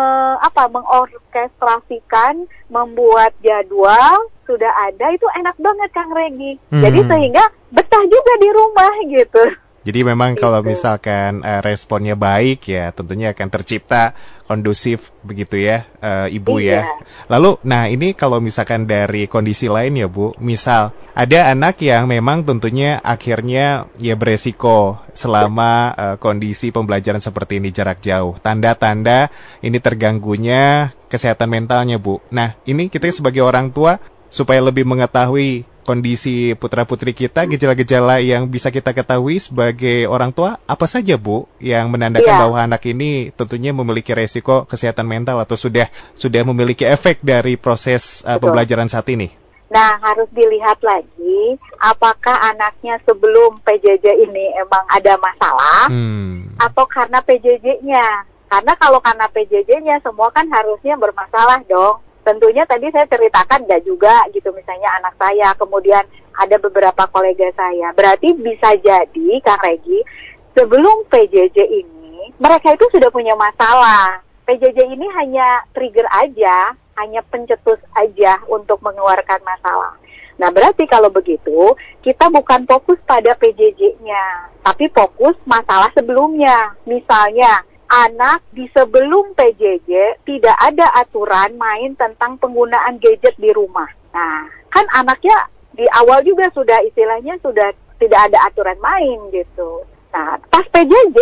apa 0.41 0.69
mengorkestrasikan, 0.73 2.49
membuat 2.73 3.37
jadwal 3.45 4.29
sudah 4.49 4.73
ada 4.89 5.13
itu 5.13 5.29
enak 5.37 5.57
banget 5.61 5.91
Kang 5.93 6.13
Regi. 6.13 6.57
Jadi 6.73 7.01
Hmm. 7.05 7.11
sehingga 7.13 7.45
betah 7.69 8.05
juga 8.09 8.33
di 8.41 8.49
rumah 8.49 8.93
gitu. 9.13 9.45
Jadi 9.88 10.04
memang 10.04 10.37
kalau 10.37 10.61
Gitu. 10.61 10.76
misalkan 10.76 11.40
eh, 11.40 11.64
responnya 11.64 12.12
baik 12.12 12.68
ya 12.68 12.92
tentunya 12.92 13.33
akan 13.33 13.49
tercipta 13.49 14.12
kondusif 14.45 15.16
begitu 15.25 15.57
ya 15.57 15.88
eh, 16.04 16.37
Ibu 16.37 16.61
ya. 16.61 16.85
Iya. 16.85 17.00
Lalu 17.33 17.57
nah 17.64 17.88
ini 17.88 18.12
kalau 18.12 18.37
misalkan 18.45 18.85
dari 18.85 19.25
kondisi 19.25 19.73
lain 19.73 19.97
ya 19.97 20.04
Bu, 20.04 20.37
misal 20.37 20.92
ada 21.16 21.49
anak 21.49 21.80
yang 21.80 22.04
memang 22.04 22.45
tentunya 22.45 23.00
akhirnya 23.00 23.88
ya 23.97 24.12
beresiko 24.12 25.00
selama 25.16 25.97
eh, 25.97 26.16
kondisi 26.21 26.68
pembelajaran 26.68 27.25
seperti 27.25 27.57
ini 27.57 27.73
jarak 27.73 28.04
jauh. 28.04 28.37
Tanda-tanda 28.37 29.33
ini 29.64 29.80
terganggunya 29.80 30.92
kesehatan 31.09 31.49
mentalnya 31.49 31.97
Bu. 31.97 32.21
Nah 32.28 32.61
ini 32.68 32.92
kita 32.92 33.09
sebagai 33.09 33.40
orang 33.40 33.73
tua 33.73 33.97
supaya 34.28 34.61
lebih 34.61 34.85
mengetahui 34.85 35.64
kondisi 35.88 36.52
putra-putri 36.52 37.16
kita, 37.16 37.49
gejala-gejala 37.49 38.21
yang 38.21 38.45
bisa 38.52 38.68
kita 38.68 38.92
ketahui 38.92 39.40
sebagai 39.40 40.04
orang 40.04 40.37
tua, 40.37 40.61
apa 40.68 40.85
saja 40.85 41.16
Bu 41.16 41.49
yang 41.57 41.88
menandakan 41.88 42.28
Iya. 42.28 42.42
bahwa 42.45 42.59
anak 42.61 42.85
ini 42.85 43.33
tentunya 43.33 43.73
memiliki 43.73 44.12
resiko 44.12 44.68
kesehatan 44.68 45.09
mental 45.09 45.40
atau 45.40 45.57
sudah 45.57 45.88
sudah 46.12 46.45
memiliki 46.45 46.85
efek 46.85 47.25
dari 47.25 47.57
proses 47.57 48.21
uh, 48.28 48.37
Betul. 48.37 48.52
pembelajaran 48.52 48.92
saat 48.92 49.09
ini? 49.09 49.33
Nah, 49.68 50.00
harus 50.00 50.28
dilihat 50.33 50.80
lagi 50.80 51.57
apakah 51.76 52.52
anaknya 52.52 52.97
sebelum 53.04 53.61
PJJ 53.64 54.28
ini 54.28 54.52
emang 54.57 54.85
ada 54.88 55.16
masalah 55.16 55.88
Hmm. 55.88 56.57
atau 56.61 56.85
karena 56.85 57.21
PJJ-nya. 57.25 58.28
Karena 58.49 58.73
kalau 58.80 58.97
karena 59.04 59.28
PJJ-nya 59.28 60.00
semua 60.00 60.33
kan 60.33 60.49
harusnya 60.49 60.97
bermasalah 60.97 61.61
dong. 61.68 62.00
Tentunya 62.28 62.68
tadi 62.68 62.92
saya 62.92 63.08
ceritakan 63.08 63.64
nggak 63.64 63.88
juga 63.88 64.20
gitu 64.37 64.52
misalnya 64.52 64.92
anak 65.00 65.16
saya, 65.16 65.56
kemudian 65.56 66.04
ada 66.37 66.61
beberapa 66.61 67.08
kolega 67.08 67.49
saya. 67.56 67.97
Berarti 67.97 68.37
bisa 68.37 68.76
jadi 68.76 69.28
Kang 69.40 69.64
Regi 69.64 70.04
sebelum 70.52 71.08
PJJ 71.08 71.56
ini 71.56 72.37
mereka 72.37 72.76
itu 72.76 72.85
sudah 72.92 73.08
punya 73.08 73.32
masalah. 73.32 74.20
PJJ 74.44 74.92
ini 74.92 75.08
hanya 75.16 75.64
trigger 75.73 76.04
aja, 76.12 76.76
hanya 77.00 77.25
pencetus 77.32 77.80
aja 77.97 78.44
untuk 78.52 78.76
mengeluarkan 78.85 79.40
masalah. 79.40 79.97
Nah, 80.37 80.52
berarti 80.52 80.87
kalau 80.87 81.11
begitu, 81.11 81.75
kita 82.04 82.30
bukan 82.30 82.62
fokus 82.68 83.00
pada 83.08 83.35
PJJ-nya, 83.35 84.54
tapi 84.62 84.87
fokus 84.92 85.35
masalah 85.49 85.90
sebelumnya. 85.97 86.78
Misalnya, 86.87 87.66
anak 87.88 88.45
di 88.52 88.68
sebelum 88.76 89.33
PJJ 89.33 90.23
tidak 90.28 90.57
ada 90.61 90.92
aturan 91.00 91.57
main 91.57 91.97
tentang 91.97 92.37
penggunaan 92.37 93.00
gadget 93.00 93.33
di 93.40 93.49
rumah. 93.52 93.88
Nah, 94.12 94.45
kan 94.68 94.85
anaknya 94.92 95.49
di 95.73 95.88
awal 95.97 96.21
juga 96.25 96.52
sudah 96.52 96.85
istilahnya 96.85 97.40
sudah 97.40 97.73
tidak 97.97 98.21
ada 98.28 98.38
aturan 98.49 98.78
main 98.78 99.18
gitu. 99.33 99.83
Nah, 100.12 100.37
pas 100.52 100.64
PJJ 100.68 101.18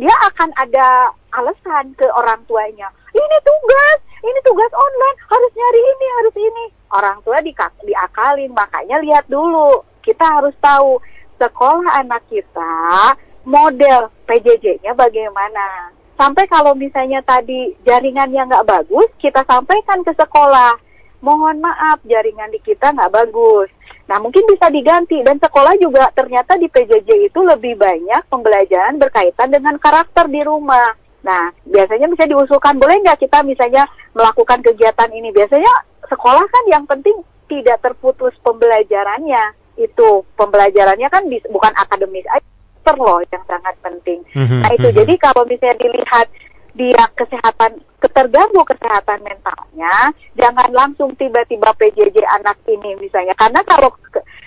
dia 0.00 0.14
akan 0.32 0.50
ada 0.56 1.12
alasan 1.36 1.92
ke 1.96 2.08
orang 2.16 2.40
tuanya. 2.48 2.88
Ini 3.12 3.36
tugas, 3.44 3.98
ini 4.24 4.38
tugas 4.46 4.72
online, 4.72 5.18
harus 5.28 5.52
nyari 5.52 5.80
ini, 5.82 6.06
harus 6.20 6.34
ini. 6.36 6.64
Orang 6.90 7.18
tua 7.22 7.38
dika- 7.44 7.76
diakalin, 7.84 8.52
makanya 8.56 8.96
lihat 9.04 9.24
dulu. 9.28 9.84
Kita 10.00 10.40
harus 10.40 10.56
tahu 10.64 10.96
sekolah 11.36 12.00
anak 12.00 12.24
kita 12.32 13.14
model 13.44 14.08
PJJ-nya 14.24 14.96
bagaimana. 14.96 15.96
Sampai 16.20 16.44
kalau 16.52 16.76
misalnya 16.76 17.24
tadi 17.24 17.72
jaringannya 17.88 18.44
nggak 18.44 18.68
bagus, 18.68 19.08
kita 19.16 19.40
sampaikan 19.48 20.04
ke 20.04 20.12
sekolah. 20.12 20.76
Mohon 21.24 21.64
maaf, 21.64 21.96
jaringan 22.04 22.52
di 22.52 22.60
kita 22.60 22.92
nggak 22.92 23.08
bagus. 23.08 23.72
Nah, 24.04 24.20
mungkin 24.20 24.44
bisa 24.44 24.68
diganti. 24.68 25.24
Dan 25.24 25.40
sekolah 25.40 25.80
juga 25.80 26.12
ternyata 26.12 26.60
di 26.60 26.68
PJJ 26.68 27.32
itu 27.32 27.40
lebih 27.40 27.80
banyak 27.80 28.28
pembelajaran 28.28 29.00
berkaitan 29.00 29.48
dengan 29.48 29.80
karakter 29.80 30.28
di 30.28 30.44
rumah. 30.44 30.92
Nah, 31.24 31.56
biasanya 31.64 32.12
bisa 32.12 32.28
diusulkan, 32.28 32.76
boleh 32.76 33.00
nggak 33.00 33.24
kita 33.24 33.40
misalnya 33.40 33.88
melakukan 34.12 34.60
kegiatan 34.60 35.08
ini? 35.16 35.32
Biasanya 35.32 35.72
sekolah 36.04 36.44
kan 36.44 36.64
yang 36.68 36.84
penting 36.84 37.16
tidak 37.48 37.80
terputus 37.80 38.36
pembelajarannya. 38.44 39.56
Itu 39.80 40.28
pembelajarannya 40.36 41.08
kan 41.08 41.24
bukan 41.48 41.72
akademis 41.80 42.28
aja, 42.28 42.44
karakter 42.80 42.96
loh 42.96 43.20
yang 43.28 43.44
sangat 43.44 43.74
penting. 43.84 44.20
Mhm, 44.32 44.60
Nah 44.64 44.70
itu 44.72 44.88
mhm. 44.88 44.96
jadi 44.96 45.14
kalau 45.20 45.42
misalnya 45.44 45.76
dilihat 45.84 46.26
dia 46.72 47.02
kesehatan 47.18 47.72
keterganggu 48.00 48.62
kesehatan 48.64 49.20
mentalnya, 49.20 50.14
jangan 50.38 50.70
langsung 50.72 51.12
tiba-tiba 51.20 51.68
PJJ 51.76 52.24
anak 52.40 52.56
ini 52.64 52.96
misalnya. 52.96 53.36
Karena 53.36 53.60
kalau 53.68 53.92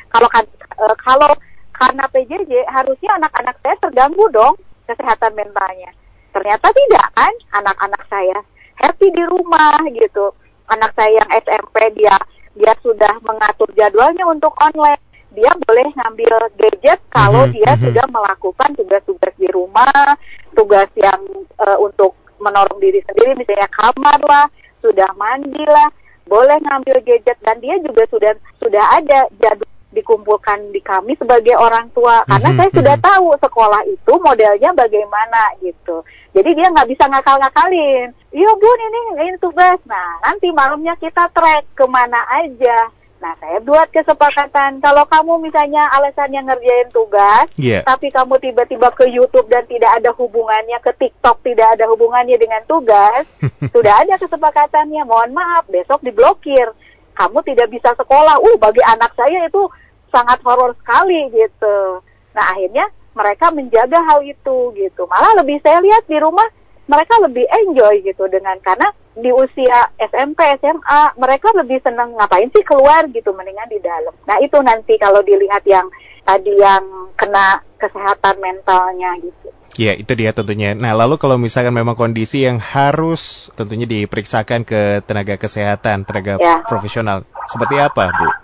kalau 0.10 0.28
kan- 0.34 0.50
eh, 0.58 0.96
kalau 1.04 1.32
karena 1.74 2.06
PJJ 2.10 2.52
harusnya 2.74 3.12
anak-anak 3.22 3.56
saya 3.62 3.76
terganggu 3.78 4.26
dong 4.34 4.56
kesehatan 4.90 5.38
mentalnya. 5.38 5.94
Ternyata 6.34 6.74
tidak 6.74 7.06
kan 7.14 7.34
anak-anak 7.62 8.02
saya 8.10 8.38
happy 8.82 9.14
di 9.14 9.24
rumah 9.30 9.78
gitu. 9.94 10.34
Anak 10.74 10.96
saya 10.98 11.22
yang 11.22 11.30
SMP 11.38 11.94
dia 11.94 12.18
dia 12.58 12.74
sudah 12.82 13.22
mengatur 13.22 13.70
jadwalnya 13.78 14.26
untuk 14.26 14.54
online. 14.58 15.02
Dia 15.34 15.52
boleh 15.66 15.88
ngambil 15.98 16.34
gadget 16.56 17.00
kalau 17.10 17.50
Mhm, 17.50 17.54
dia 17.58 17.72
mhm. 17.74 17.82
sudah 17.90 18.06
melakukan 18.10 18.70
tugas-tugas 18.78 19.34
di 19.36 19.50
rumah, 19.50 20.18
tugas 20.54 20.90
yang 20.96 21.22
eh, 21.58 21.78
untuk 21.82 22.14
menolong 22.38 22.78
diri 22.78 23.00
sendiri, 23.08 23.34
misalnya 23.40 23.70
kamar 23.72 24.20
lah, 24.24 24.46
sudah 24.84 25.10
mandi 25.16 25.64
lah, 25.64 25.90
boleh 26.28 26.60
ngambil 26.60 27.02
gadget 27.02 27.38
dan 27.42 27.58
dia 27.60 27.76
juga 27.82 28.04
sudah 28.12 28.32
sudah 28.60 28.84
ada 29.00 29.28
jadwal 29.42 29.68
dikumpulkan 29.94 30.74
di 30.74 30.82
kami 30.82 31.14
sebagai 31.22 31.54
orang 31.54 31.86
tua 31.94 32.26
karena 32.26 32.50
Mhm, 32.50 32.58
saya 32.58 32.70
sudah 32.74 32.96
mhm. 32.98 33.06
tahu 33.06 33.28
sekolah 33.38 33.82
itu 33.86 34.14
modelnya 34.18 34.70
bagaimana 34.74 35.54
gitu. 35.62 36.02
Jadi 36.34 36.50
dia 36.58 36.68
nggak 36.74 36.90
bisa 36.90 37.06
ngakal-ngakalin. 37.14 38.10
Iya 38.34 38.52
bun 38.58 38.80
ini 38.82 39.00
ini 39.22 39.38
tugas. 39.38 39.78
Nah 39.86 40.18
nanti 40.26 40.50
malamnya 40.50 40.98
kita 40.98 41.30
track 41.30 41.78
ke 41.78 41.86
mana 41.86 42.18
aja. 42.42 42.90
Nah 43.24 43.40
saya 43.40 43.64
buat 43.64 43.88
kesepakatan 43.96 44.84
kalau 44.84 45.08
kamu 45.08 45.48
misalnya 45.48 45.88
alasannya 45.96 46.44
ngerjain 46.44 46.92
tugas, 46.92 47.48
Iya. 47.56 47.88
tapi 47.88 48.12
kamu 48.12 48.36
tiba-tiba 48.44 48.92
ke 48.92 49.08
YouTube 49.08 49.48
dan 49.48 49.64
tidak 49.72 49.96
ada 49.96 50.12
hubungannya 50.12 50.76
ke 50.84 50.92
TikTok, 51.00 51.40
tidak 51.40 51.80
ada 51.80 51.88
hubungannya 51.88 52.36
dengan 52.36 52.60
tugas, 52.68 53.24
sudah 53.74 54.04
ada 54.04 54.20
kesepakatannya. 54.20 55.08
Mohon 55.08 55.40
maaf, 55.40 55.64
besok 55.72 56.04
diblokir. 56.04 56.68
Kamu 57.16 57.40
tidak 57.48 57.72
bisa 57.72 57.96
sekolah. 57.96 58.44
Uh, 58.44 58.60
bagi 58.60 58.84
anak 58.84 59.16
saya 59.16 59.48
itu 59.48 59.72
sangat 60.12 60.44
horor 60.44 60.76
sekali 60.84 61.32
gitu. 61.32 62.04
Nah, 62.36 62.44
akhirnya 62.52 62.92
mereka 63.16 63.56
menjaga 63.56 64.04
hal 64.04 64.20
itu 64.26 64.76
gitu. 64.76 65.08
Malah 65.08 65.40
lebih 65.40 65.64
saya 65.64 65.80
lihat 65.80 66.04
di 66.12 66.18
rumah 66.20 66.50
mereka 66.92 67.16
lebih 67.24 67.48
enjoy 67.48 68.04
gitu 68.04 68.28
dengan 68.28 68.60
karena 68.60 68.92
di 69.14 69.30
usia 69.30 69.94
SMP, 70.02 70.42
SMA 70.58 71.02
mereka 71.22 71.54
lebih 71.54 71.78
senang 71.86 72.18
ngapain 72.18 72.50
sih 72.50 72.66
keluar 72.66 73.06
gitu 73.14 73.30
mendingan 73.34 73.70
di 73.70 73.78
dalam. 73.78 74.14
Nah, 74.26 74.42
itu 74.42 74.58
nanti 74.66 74.98
kalau 74.98 75.22
dilihat 75.22 75.62
yang 75.70 75.86
tadi 76.26 76.54
yang 76.58 77.14
kena 77.14 77.62
kesehatan 77.78 78.42
mentalnya 78.42 79.14
gitu. 79.22 79.54
Ya, 79.74 79.98
itu 79.98 80.14
dia 80.14 80.30
tentunya. 80.38 80.78
Nah, 80.78 80.94
lalu 80.94 81.18
kalau 81.18 81.42
misalkan 81.42 81.74
memang 81.74 81.98
kondisi 81.98 82.46
yang 82.46 82.62
harus 82.62 83.50
tentunya 83.58 83.90
diperiksakan 83.90 84.70
ke 84.70 85.02
tenaga 85.02 85.42
kesehatan, 85.42 86.06
tenaga 86.06 86.38
Ya. 86.38 86.62
profesional, 86.62 87.26
seperti 87.50 87.82
apa, 87.82 88.14
Bu? 88.14 88.43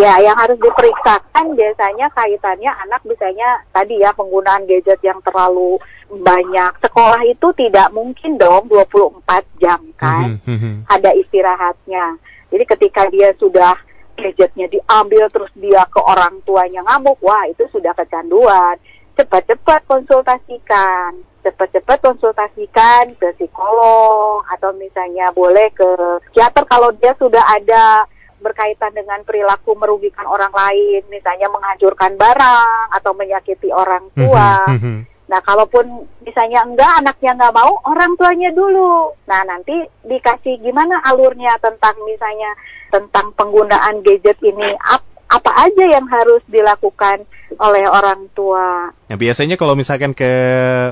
Ya, 0.00 0.16
yang 0.24 0.36
harus 0.40 0.56
diperiksakan 0.56 1.52
biasanya 1.52 2.08
kaitannya 2.16 2.70
anak 2.88 3.04
misalnya 3.04 3.60
tadi 3.76 4.00
ya 4.00 4.08
penggunaan 4.16 4.64
gadget 4.64 5.00
yang 5.04 5.20
terlalu 5.20 5.76
banyak. 6.08 6.72
Sekolah 6.80 7.20
itu 7.28 7.48
tidak 7.56 7.92
mungkin 7.92 8.40
dong 8.40 8.72
24 8.72 9.44
jam 9.60 9.80
kan. 10.00 10.40
Mhm, 10.44 10.48
mhm. 10.48 10.72
Ada 10.88 11.12
istirahatnya. 11.16 12.16
Jadi 12.52 12.64
ketika 12.68 13.02
dia 13.12 13.36
sudah 13.36 13.76
gadgetnya 14.16 14.68
diambil 14.68 15.28
terus 15.32 15.52
dia 15.56 15.84
ke 15.88 16.00
orang 16.00 16.40
tuanya 16.44 16.84
ngamuk, 16.84 17.20
wah 17.20 17.44
itu 17.48 17.64
sudah 17.72 17.92
kecanduan. 17.96 18.76
Cepat-cepat 19.16 19.84
konsultasikan. 19.84 21.20
Cepat-cepat 21.42 21.98
konsultasikan 22.00 23.18
ke 23.18 23.28
psikolog 23.34 24.46
atau 24.46 24.70
misalnya 24.78 25.26
boleh 25.34 25.68
ke 25.74 25.88
psikiater 26.28 26.64
kalau 26.70 26.94
dia 26.96 27.12
sudah 27.18 27.42
ada 27.50 28.06
berkaitan 28.42 28.92
dengan 28.92 29.22
perilaku 29.22 29.78
merugikan 29.78 30.26
orang 30.26 30.50
lain, 30.50 31.06
misalnya 31.08 31.46
menghancurkan 31.48 32.18
barang 32.18 32.86
atau 32.98 33.14
menyakiti 33.14 33.70
orang 33.70 34.10
tua. 34.12 34.66
Mhm, 34.68 34.76
mhm. 34.76 34.96
Nah, 35.30 35.40
kalaupun 35.40 35.86
misalnya 36.26 36.60
enggak, 36.60 36.92
anaknya 37.00 37.32
nggak 37.38 37.56
mau, 37.56 37.72
orang 37.88 38.12
tuanya 38.20 38.52
dulu. 38.52 39.16
Nah, 39.24 39.40
nanti 39.48 39.72
dikasih 40.04 40.60
gimana 40.60 41.00
alurnya 41.08 41.56
tentang 41.62 41.96
misalnya 42.04 42.52
tentang 42.92 43.32
penggunaan 43.32 44.04
gadget 44.04 44.36
ini, 44.44 44.76
ap- 44.76 45.11
apa 45.32 45.50
aja 45.64 45.84
yang 45.88 46.04
harus 46.12 46.44
dilakukan 46.44 47.24
oleh 47.56 47.84
orang 47.88 48.28
tua. 48.36 48.92
Nah, 48.92 49.16
biasanya 49.16 49.56
kalau 49.56 49.72
misalkan 49.72 50.12
ke 50.12 50.28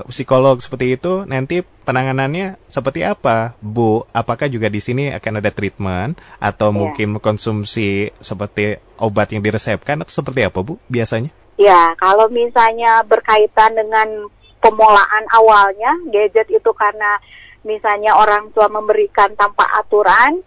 psikolog 0.08 0.56
seperti 0.60 0.96
itu, 0.96 1.28
nanti 1.28 1.60
penanganannya 1.60 2.56
seperti 2.68 3.04
apa, 3.04 3.52
Bu? 3.60 4.08
Apakah 4.16 4.48
juga 4.48 4.72
di 4.72 4.80
sini 4.80 5.12
akan 5.12 5.44
ada 5.44 5.52
treatment 5.52 6.16
atau 6.40 6.72
Iya. 6.72 6.76
mungkin 6.76 7.08
konsumsi 7.20 8.12
seperti 8.20 8.80
obat 8.96 9.32
yang 9.32 9.44
diresepkan 9.44 10.00
atau 10.00 10.12
seperti 10.12 10.40
apa, 10.48 10.64
Bu? 10.64 10.80
Biasanya? 10.88 11.28
Ya, 11.60 11.92
kalau 12.00 12.32
misalnya 12.32 13.04
berkaitan 13.04 13.76
dengan 13.76 14.28
pemulaan 14.64 15.24
awalnya, 15.32 15.92
gadget 16.08 16.48
itu 16.48 16.72
karena 16.72 17.20
misalnya 17.60 18.16
orang 18.16 18.48
tua 18.56 18.72
memberikan 18.72 19.36
tanpa 19.36 19.68
aturan, 19.76 20.40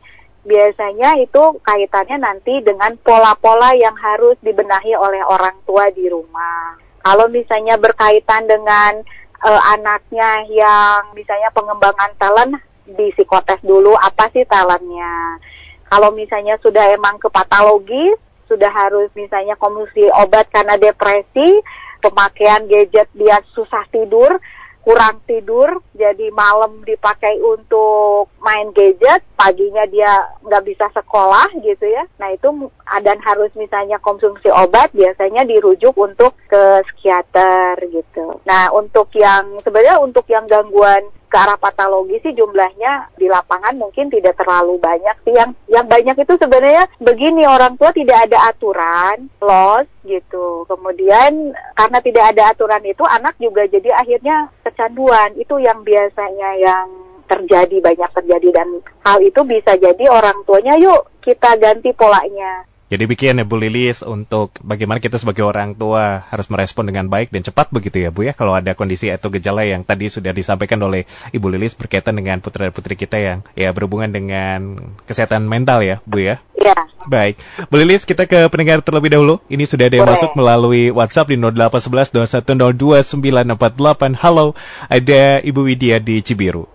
biasanya 0.43 1.19
itu 1.23 1.43
kaitannya 1.63 2.19
nanti 2.19 2.59
dengan 2.59 2.95
pola-pola 2.99 3.71
yang 3.79 3.95
harus 3.95 4.35
dibenahi 4.43 4.91
oleh 4.95 5.23
orang 5.23 5.55
tua 5.63 5.87
di 5.95 6.07
rumah. 6.11 6.75
Kalau 7.03 7.27
misalnya 7.31 7.79
berkaitan 7.79 8.47
dengan 8.47 9.03
eh, 9.43 9.61
anaknya 9.75 10.47
yang 10.51 11.15
misalnya 11.15 11.51
pengembangan 11.55 12.11
talent 12.19 12.59
di 12.83 13.11
psikotes 13.15 13.63
dulu 13.63 13.95
apa 13.95 14.27
sih 14.35 14.43
talentnya. 14.47 15.39
Kalau 15.87 16.11
misalnya 16.11 16.59
sudah 16.59 16.91
emang 16.91 17.19
ke 17.19 17.31
patologis, 17.31 18.19
sudah 18.49 18.71
harus 18.71 19.07
misalnya 19.15 19.55
konsumsi 19.55 20.09
obat 20.11 20.49
karena 20.51 20.75
depresi, 20.75 21.63
pemakaian 22.03 22.67
gadget 22.67 23.07
dia 23.15 23.39
susah 23.55 23.87
tidur, 23.93 24.41
kurang 24.83 25.23
tidur, 25.23 25.79
jadi 25.95 26.27
malam 26.35 26.83
dipakai 26.83 27.39
untuk 27.39 28.27
main 28.43 28.75
gadget, 28.75 29.23
paginya 29.39 29.87
dia 29.87 30.27
nggak 30.43 30.63
bisa 30.67 30.91
sekolah 30.91 31.47
gitu 31.63 31.87
ya. 31.87 32.03
Nah 32.19 32.35
itu 32.35 32.67
dan 32.99 33.17
harus 33.23 33.49
misalnya 33.55 33.95
konsumsi 34.03 34.51
obat, 34.51 34.91
biasanya 34.91 35.47
dirujuk 35.47 35.95
untuk 35.95 36.35
ke 36.51 36.83
psikiater 36.91 37.79
gitu. 37.95 38.43
Nah 38.43 38.75
untuk 38.75 39.07
yang 39.15 39.63
sebenarnya 39.63 40.03
untuk 40.03 40.27
yang 40.27 40.43
gangguan 40.51 41.07
ke 41.33 41.37
arah 41.41 41.57
patologi 41.57 42.21
sih 42.21 42.37
jumlahnya 42.37 43.17
di 43.17 43.25
lapangan 43.25 43.73
mungkin 43.73 44.13
tidak 44.13 44.37
terlalu 44.37 44.77
banyak 44.77 45.17
sih. 45.25 45.33
Yang 45.33 45.57
yang 45.65 45.89
banyak 45.89 46.13
itu 46.21 46.33
sebenarnya 46.37 46.85
begini 47.01 47.49
orang 47.49 47.73
tua 47.73 47.89
tidak 47.89 48.29
ada 48.29 48.53
aturan 48.53 49.33
loss 49.41 49.89
gitu. 50.05 50.69
Kemudian 50.69 51.57
karena 51.73 51.99
tidak 52.05 52.25
ada 52.37 52.53
aturan 52.53 52.85
itu 52.85 53.01
anak 53.01 53.33
juga 53.41 53.65
jadi 53.65 53.89
akhirnya 53.97 54.53
kecanduan. 54.61 55.33
Itu 55.33 55.57
yang 55.57 55.81
biasanya 55.81 56.49
yang 56.61 56.85
terjadi 57.25 57.81
banyak 57.81 58.11
terjadi. 58.13 58.47
Dan 58.53 58.85
hal 59.01 59.17
itu 59.25 59.41
bisa 59.41 59.73
jadi 59.73 60.05
orang 60.13 60.45
tuanya 60.45 60.77
yuk 60.77 61.09
kita 61.25 61.57
ganti 61.57 61.89
polanya 61.97 62.69
Jadi 62.93 63.09
bikin 63.09 63.41
ya 63.41 63.45
Bu 63.49 63.57
Lilis 63.57 64.05
untuk 64.05 64.53
bagaimana 64.61 65.01
kita 65.01 65.17
sebagai 65.17 65.41
orang 65.41 65.73
tua 65.73 66.29
harus 66.29 66.45
merespon 66.45 66.85
dengan 66.85 67.09
baik 67.09 67.33
dan 67.33 67.41
cepat 67.41 67.73
begitu 67.73 68.05
ya 68.05 68.13
Bu 68.13 68.29
ya 68.29 68.37
kalau 68.37 68.53
ada 68.53 68.77
kondisi 68.77 69.09
atau 69.09 69.33
gejala 69.33 69.65
yang 69.65 69.81
tadi 69.81 70.13
sudah 70.13 70.29
disampaikan 70.29 70.77
oleh 70.85 71.09
Ibu 71.33 71.57
Lilis 71.57 71.73
berkaitan 71.73 72.21
dengan 72.21 72.37
putra 72.37 72.69
putri 72.69 72.93
kita 72.93 73.17
yang 73.17 73.41
ya 73.57 73.73
berhubungan 73.73 74.13
dengan 74.13 74.93
kesehatan 75.09 75.49
mental 75.49 75.81
ya 75.81 76.05
Bu 76.05 76.21
ya. 76.21 76.37
ya 76.53 76.77
Baik, 77.09 77.41
Bu 77.73 77.81
Lilis 77.81 78.05
kita 78.05 78.29
ke 78.29 78.45
pendengar 78.53 78.85
terlebih 78.85 79.09
dahulu. 79.09 79.41
Ini 79.49 79.65
sudah 79.65 79.89
ada 79.89 79.97
yang 79.97 80.05
Boleh. 80.05 80.21
masuk 80.21 80.37
melalui 80.37 80.93
WhatsApp 80.93 81.33
di 81.33 81.37
0811 81.41 82.13
2102 82.13 84.21
Halo, 84.21 84.53
ada 84.85 85.41
Ibu 85.41 85.65
Widya 85.65 85.97
di 85.97 86.21
Cibiru. 86.21 86.69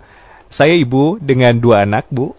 Saya 0.51 0.75
ibu 0.75 1.15
dengan 1.23 1.63
dua 1.63 1.87
anak, 1.87 2.11
Bu. 2.11 2.35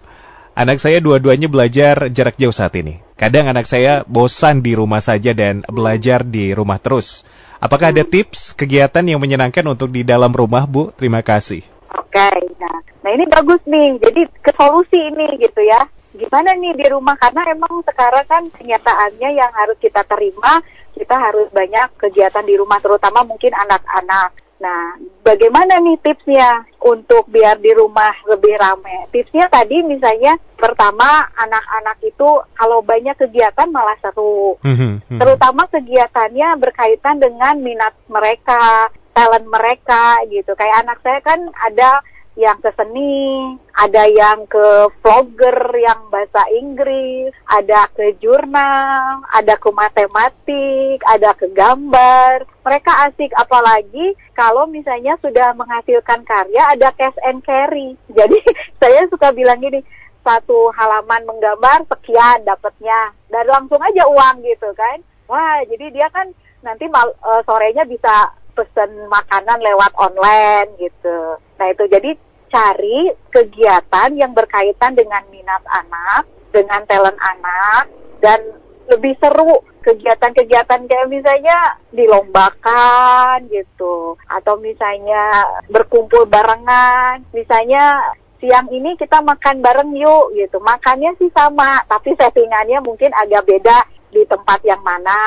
Anak 0.59 0.83
saya 0.83 0.99
dua-duanya 0.99 1.47
belajar 1.47 2.11
jarak 2.11 2.35
jauh 2.35 2.51
saat 2.51 2.75
ini. 2.75 2.99
Kadang 3.15 3.47
anak 3.47 3.63
saya 3.63 4.03
bosan 4.03 4.59
di 4.59 4.75
rumah 4.75 4.99
saja 4.99 5.31
dan 5.31 5.63
belajar 5.63 6.27
di 6.27 6.51
rumah 6.51 6.75
terus. 6.83 7.23
Apakah 7.63 7.95
ada 7.95 8.03
tips 8.03 8.59
kegiatan 8.59 8.99
yang 9.07 9.23
menyenangkan 9.23 9.63
untuk 9.63 9.87
di 9.87 10.03
dalam 10.03 10.35
rumah, 10.35 10.67
Bu? 10.67 10.91
Terima 10.91 11.23
kasih. 11.23 11.63
Oke, 11.95 12.27
nah, 12.59 12.75
nah 12.99 13.11
ini 13.15 13.23
bagus 13.31 13.63
nih. 13.63 14.03
Jadi 14.03 14.27
ke 14.43 14.51
solusi 14.51 14.99
ini 14.99 15.39
gitu 15.39 15.63
ya. 15.63 15.79
Gimana 16.11 16.51
nih 16.59 16.75
di 16.75 16.91
rumah? 16.91 17.15
Karena 17.15 17.55
emang 17.55 17.79
sekarang 17.87 18.27
kan 18.27 18.43
kenyataannya 18.51 19.29
yang 19.39 19.51
harus 19.55 19.79
kita 19.79 20.03
terima, 20.11 20.59
kita 20.91 21.15
harus 21.15 21.47
banyak 21.55 21.87
kegiatan 21.95 22.43
di 22.43 22.59
rumah, 22.59 22.83
terutama 22.83 23.23
mungkin 23.23 23.55
anak-anak. 23.55 24.35
Nah, 24.59 24.99
bagaimana 25.23 25.79
nih 25.79 25.95
tipsnya 26.03 26.67
untuk 26.83 27.31
biar 27.31 27.63
di 27.63 27.71
rumah 27.71 28.11
lebih 28.27 28.59
ramai? 28.59 29.07
Tipsnya 29.07 29.47
tadi 29.47 29.79
misalnya 29.79 30.35
pertama 30.59 31.23
anak-anak 31.39 31.97
itu 32.03 32.43
kalau 32.59 32.83
banyak 32.83 33.15
kegiatan 33.15 33.71
malah 33.71 33.95
seru 34.03 34.59
hmm, 34.59 34.75
hmm. 35.07 35.19
terutama 35.19 35.63
kegiatannya 35.71 36.59
berkaitan 36.59 37.23
dengan 37.23 37.55
minat 37.63 37.95
mereka, 38.11 38.91
talent 39.15 39.47
mereka 39.47 40.19
gitu. 40.27 40.51
Kayak 40.59 40.83
anak 40.83 40.99
saya 41.07 41.19
kan 41.23 41.39
ada 41.63 42.03
yang 42.37 42.61
ke 42.61 42.71
seni, 42.77 43.57
ada 43.73 44.05
yang 44.05 44.45
ke 44.45 44.91
vlogger 45.01 45.57
yang 45.81 46.07
bahasa 46.13 46.45
Inggris, 46.53 47.33
ada 47.49 47.89
ke 47.91 48.15
jurnal, 48.21 49.25
ada 49.33 49.57
ke 49.57 49.69
matematik, 49.73 50.99
ada 51.09 51.33
ke 51.35 51.49
gambar. 51.51 52.45
Mereka 52.63 52.91
asik 53.11 53.33
apalagi 53.35 54.13
kalau 54.37 54.69
misalnya 54.69 55.17
sudah 55.19 55.51
menghasilkan 55.57 56.21
karya 56.23 56.63
ada 56.69 56.93
cash 56.95 57.17
and 57.25 57.41
carry. 57.41 57.97
Jadi 58.17 58.39
saya 58.77 59.09
suka 59.09 59.33
bilang 59.33 59.59
gini, 59.59 59.83
satu 60.23 60.69
halaman 60.75 61.25
menggambar 61.25 61.87
sekian 61.89 62.45
dapatnya 62.45 63.15
dan 63.31 63.45
langsung 63.47 63.79
aja 63.79 64.03
uang 64.05 64.43
gitu 64.43 64.69
kan 64.75 64.99
wah 65.29 65.61
jadi 65.65 65.85
dia 65.93 66.07
kan 66.11 66.27
nanti 66.59 66.91
mal, 66.91 67.07
eh, 67.07 67.41
sorenya 67.47 67.87
bisa 67.87 68.33
pesen 68.59 69.07
makanan 69.07 69.63
lewat 69.63 69.95
online 69.95 70.75
gitu. 70.75 71.39
Nah 71.55 71.67
itu 71.71 71.87
jadi 71.87 72.11
cari 72.51 73.15
kegiatan 73.31 74.09
yang 74.19 74.35
berkaitan 74.35 74.99
dengan 74.99 75.23
minat 75.31 75.63
anak 75.71 76.27
dengan 76.51 76.83
talent 76.83 77.15
anak 77.15 77.87
dan 78.19 78.59
lebih 78.91 79.15
seru 79.21 79.63
kegiatan-kegiatan 79.79 80.89
kayak 80.91 81.07
misalnya 81.07 81.79
dilombakan 81.95 83.47
gitu. 83.47 84.19
Atau 84.27 84.59
misalnya 84.59 85.47
berkumpul 85.71 86.27
barengan. 86.27 87.23
Misalnya 87.31 88.11
siang 88.43 88.67
ini 88.73 88.97
kita 88.99 89.23
makan 89.23 89.63
bareng 89.63 89.95
yuk 89.95 90.35
gitu. 90.35 90.59
Makannya 90.59 91.15
sih 91.15 91.31
sama, 91.31 91.79
tapi 91.87 92.17
settingannya 92.17 92.83
mungkin 92.83 93.13
agak 93.15 93.45
beda 93.47 93.98
di 94.09 94.21
tempat 94.25 94.59
yang 94.65 94.81
mana 94.81 95.17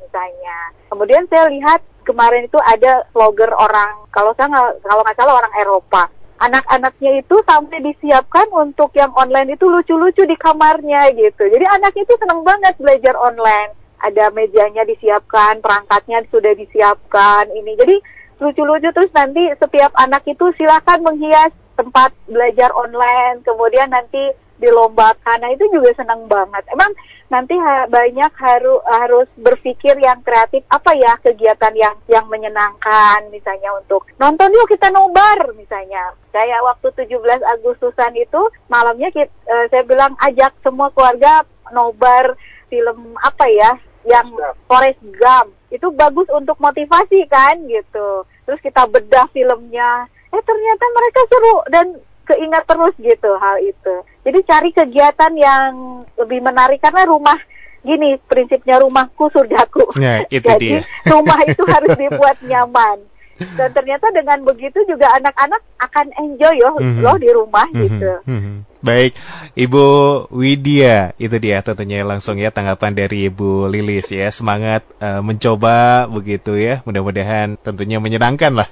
misalnya. 0.00 0.72
Kemudian 0.92 1.24
saya 1.28 1.48
lihat 1.48 1.80
kemarin 2.04 2.46
itu 2.48 2.58
ada 2.60 3.04
vlogger 3.12 3.52
orang, 3.54 4.08
kalau 4.10 4.34
saya 4.34 4.48
nggak- 4.50 4.76
kalau 4.84 5.02
nggak 5.04 5.18
salah 5.18 5.34
orang 5.38 5.54
Eropa. 5.60 6.02
Anak-anaknya 6.40 7.20
itu 7.20 7.36
sampai 7.44 7.84
disiapkan 7.84 8.48
untuk 8.56 8.96
yang 8.96 9.12
online 9.12 9.60
itu 9.60 9.68
lucu-lucu 9.68 10.24
di 10.24 10.36
kamarnya 10.40 11.12
gitu. 11.12 11.44
Jadi 11.44 11.64
anak 11.68 11.92
itu 11.92 12.16
senang 12.16 12.40
banget 12.40 12.80
belajar 12.80 13.12
online. 13.20 13.76
Ada 14.00 14.32
mejanya 14.32 14.88
disiapkan, 14.88 15.60
perangkatnya 15.60 16.24
sudah 16.32 16.56
disiapkan. 16.56 17.44
Ini 17.52 17.76
jadi 17.76 17.96
lucu-lucu 18.40 18.88
terus 18.88 19.12
nanti 19.12 19.52
setiap 19.60 19.92
anak 20.00 20.24
itu 20.24 20.48
silakan 20.56 21.04
menghias 21.04 21.52
tempat 21.76 22.12
belajar 22.24 22.72
online, 22.72 23.44
kemudian 23.44 23.92
nanti 23.92 24.32
dilombakan. 24.60 25.40
Nah 25.40 25.50
itu 25.50 25.64
juga 25.72 25.90
senang 25.96 26.28
banget. 26.28 26.62
Emang 26.70 26.92
nanti 27.32 27.56
ha- 27.56 27.88
banyak 27.88 28.32
harus 28.36 28.80
harus 28.86 29.28
berpikir 29.38 29.96
yang 29.98 30.20
kreatif 30.20 30.62
apa 30.68 30.92
ya 30.98 31.16
kegiatan 31.22 31.74
yang 31.74 31.96
yang 32.10 32.26
menyenangkan 32.28 33.26
misalnya 33.30 33.70
untuk 33.78 34.04
nonton 34.20 34.52
yuk 34.52 34.68
kita 34.68 34.92
nobar 34.92 35.40
misalnya. 35.56 36.14
Saya 36.30 36.60
waktu 36.62 36.92
17 36.94 37.42
Agustusan 37.58 38.14
itu 38.14 38.40
malamnya 38.68 39.08
kit- 39.10 39.34
eh, 39.48 39.66
saya 39.72 39.82
bilang 39.82 40.14
ajak 40.20 40.54
semua 40.62 40.92
keluarga 40.94 41.42
nobar 41.72 42.36
film 42.70 43.18
apa 43.18 43.46
ya 43.50 43.72
yang 44.06 44.32
Forest 44.64 45.02
Gump 45.18 45.52
itu 45.70 45.86
bagus 45.92 46.26
untuk 46.32 46.56
motivasi 46.58 47.28
kan 47.28 47.60
gitu 47.68 48.24
terus 48.48 48.60
kita 48.64 48.88
bedah 48.88 49.28
filmnya 49.30 50.08
eh 50.30 50.42
ternyata 50.42 50.84
mereka 50.94 51.20
seru 51.28 51.56
dan 51.68 51.86
keingat 52.30 52.62
terus 52.64 52.94
gitu 52.96 53.30
hal 53.36 53.58
itu 53.58 53.94
jadi 54.22 54.38
cari 54.46 54.70
kegiatan 54.70 55.32
yang 55.34 55.70
lebih 56.14 56.38
menarik 56.38 56.78
karena 56.78 57.02
rumah 57.04 57.34
gini 57.80 58.20
prinsipnya 58.22 58.78
rumahku 58.78 59.26
surgaku 59.28 59.82
Ya, 59.98 60.22
itu 60.30 60.46
jadi 60.46 60.78
dia. 60.78 60.80
rumah 61.04 61.42
itu 61.42 61.62
harus 61.74 61.90
dibuat 61.96 62.38
nyaman 62.40 63.02
dan 63.50 63.72
ternyata 63.72 64.12
dengan 64.12 64.44
begitu 64.44 64.84
juga 64.84 65.16
anak-anak 65.16 65.64
akan 65.80 66.06
enjoy 66.14 66.54
yo 66.54 66.70
Mhm. 66.76 67.00
loh 67.00 67.16
di 67.16 67.28
rumah 67.32 67.66
Mhm, 67.66 67.80
gitu 67.80 68.12
mhm. 68.28 68.54
Baik, 68.80 69.12
Ibu 69.60 69.84
Widya, 70.32 71.12
itu 71.20 71.36
dia 71.36 71.60
tentunya 71.60 72.00
langsung 72.00 72.40
ya 72.40 72.48
tanggapan 72.48 72.96
dari 72.96 73.28
Ibu 73.28 73.68
Lilis 73.68 74.08
ya. 74.08 74.32
Semangat 74.32 74.88
eh, 75.04 75.20
mencoba 75.20 76.08
begitu 76.08 76.56
ya. 76.56 76.80
Mudah-mudahan 76.88 77.60
tentunya 77.60 78.00
menyenangkan 78.00 78.64
lah. 78.64 78.68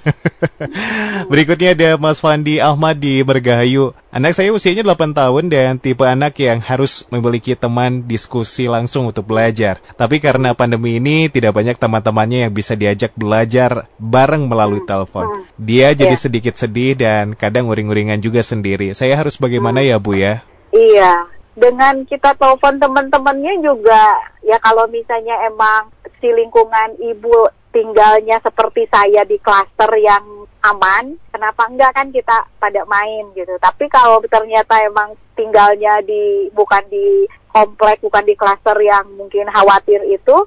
Berikutnya 1.31 1.77
ada 1.77 1.89
Mas 2.01 2.19
Fandi 2.19 2.57
Ahmad 2.57 2.97
di 2.97 3.21
Bergahayu. 3.21 3.93
Anak 4.09 4.33
saya 4.33 4.49
usianya 4.49 4.81
8 4.81 5.13
tahun 5.13 5.53
dan 5.53 5.77
tipe 5.77 6.01
anak 6.01 6.33
yang 6.41 6.57
harus 6.65 7.05
memiliki 7.13 7.53
teman 7.53 8.09
diskusi 8.09 8.65
langsung 8.65 9.05
untuk 9.05 9.29
belajar. 9.29 9.77
Tapi 9.93 10.17
karena 10.17 10.57
pandemi 10.57 10.97
ini 10.97 11.29
tidak 11.29 11.53
banyak 11.53 11.77
teman-temannya 11.77 12.49
yang 12.49 12.53
bisa 12.53 12.73
diajak 12.73 13.13
belajar 13.13 13.85
bareng 14.01 14.49
melalui 14.49 14.81
telepon. 14.81 15.45
Dia 15.61 15.93
jadi 15.93 16.17
Iya. 16.17 16.25
sedikit 16.25 16.55
sedih 16.57 16.97
dan 16.97 17.37
kadang 17.37 17.69
uring-uringan 17.69 18.17
juga 18.17 18.41
sendiri. 18.41 18.97
Saya 18.97 19.13
harus 19.13 19.37
bagaimana 19.37 19.85
ya 19.85 19.98
Bu 19.99 20.15
ya? 20.15 20.41
Iya, 20.71 21.27
dengan 21.53 22.07
kita 22.07 22.33
telepon 22.39 22.79
teman-temannya 22.79 23.59
juga 23.59 24.15
ya 24.41 24.55
kalau 24.63 24.87
misalnya 24.87 25.35
emang 25.45 25.91
si 26.19 26.31
lingkungan 26.31 26.95
ibu 26.99 27.51
tinggalnya 27.69 28.41
seperti 28.41 28.89
saya 28.89 29.21
di 29.27 29.37
klaster 29.37 29.89
yang 30.01 30.47
aman, 30.65 31.15
kenapa 31.31 31.69
enggak 31.69 31.95
kan 31.95 32.09
kita 32.11 32.43
pada 32.59 32.83
main 32.89 33.31
gitu. 33.37 33.55
Tapi 33.61 33.87
kalau 33.87 34.19
ternyata 34.27 34.81
emang 34.83 35.15
tinggalnya 35.37 36.03
di 36.03 36.51
bukan 36.51 36.83
di 36.91 37.29
komplek, 37.49 38.03
bukan 38.03 38.25
di 38.27 38.35
klaster 38.35 38.75
yang 38.81 39.07
mungkin 39.15 39.47
khawatir 39.47 40.03
itu, 40.09 40.37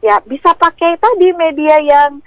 ya 0.00 0.22
bisa 0.24 0.54
pakai 0.56 0.96
tadi 0.96 1.34
media 1.36 1.76
yang 1.82 2.22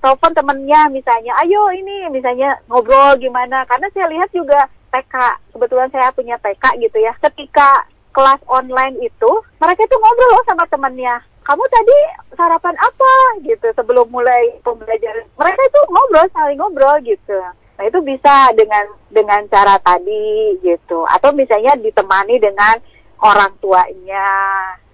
telepon 0.00 0.32
temennya 0.36 0.88
misalnya, 0.92 1.32
ayo 1.44 1.72
ini 1.72 2.08
misalnya 2.08 2.56
ngobrol 2.68 3.18
gimana. 3.20 3.64
Karena 3.68 3.88
saya 3.92 4.08
lihat 4.08 4.30
juga 4.32 4.68
TK, 4.92 5.14
kebetulan 5.56 5.88
saya 5.88 6.12
punya 6.12 6.36
TK 6.38 6.64
gitu 6.84 6.98
ya. 7.00 7.16
Ketika 7.18 7.88
kelas 8.12 8.44
online 8.46 9.00
itu, 9.00 9.30
mereka 9.56 9.80
itu 9.88 9.96
ngobrol 9.96 10.30
loh 10.36 10.44
sama 10.44 10.68
temennya. 10.68 11.16
Kamu 11.42 11.64
tadi 11.72 11.96
sarapan 12.38 12.76
apa 12.78 13.12
gitu 13.42 13.66
sebelum 13.74 14.06
mulai 14.12 14.62
pembelajaran. 14.62 15.26
Mereka 15.34 15.60
itu 15.66 15.80
ngobrol, 15.90 16.26
saling 16.30 16.58
ngobrol 16.60 16.96
gitu. 17.02 17.40
Nah 17.80 17.84
itu 17.88 17.98
bisa 18.04 18.54
dengan 18.54 18.86
dengan 19.10 19.42
cara 19.50 19.74
tadi 19.82 20.54
gitu. 20.62 21.02
Atau 21.08 21.34
misalnya 21.34 21.74
ditemani 21.74 22.38
dengan 22.38 22.78
orang 23.22 23.50
tuanya. 23.58 24.28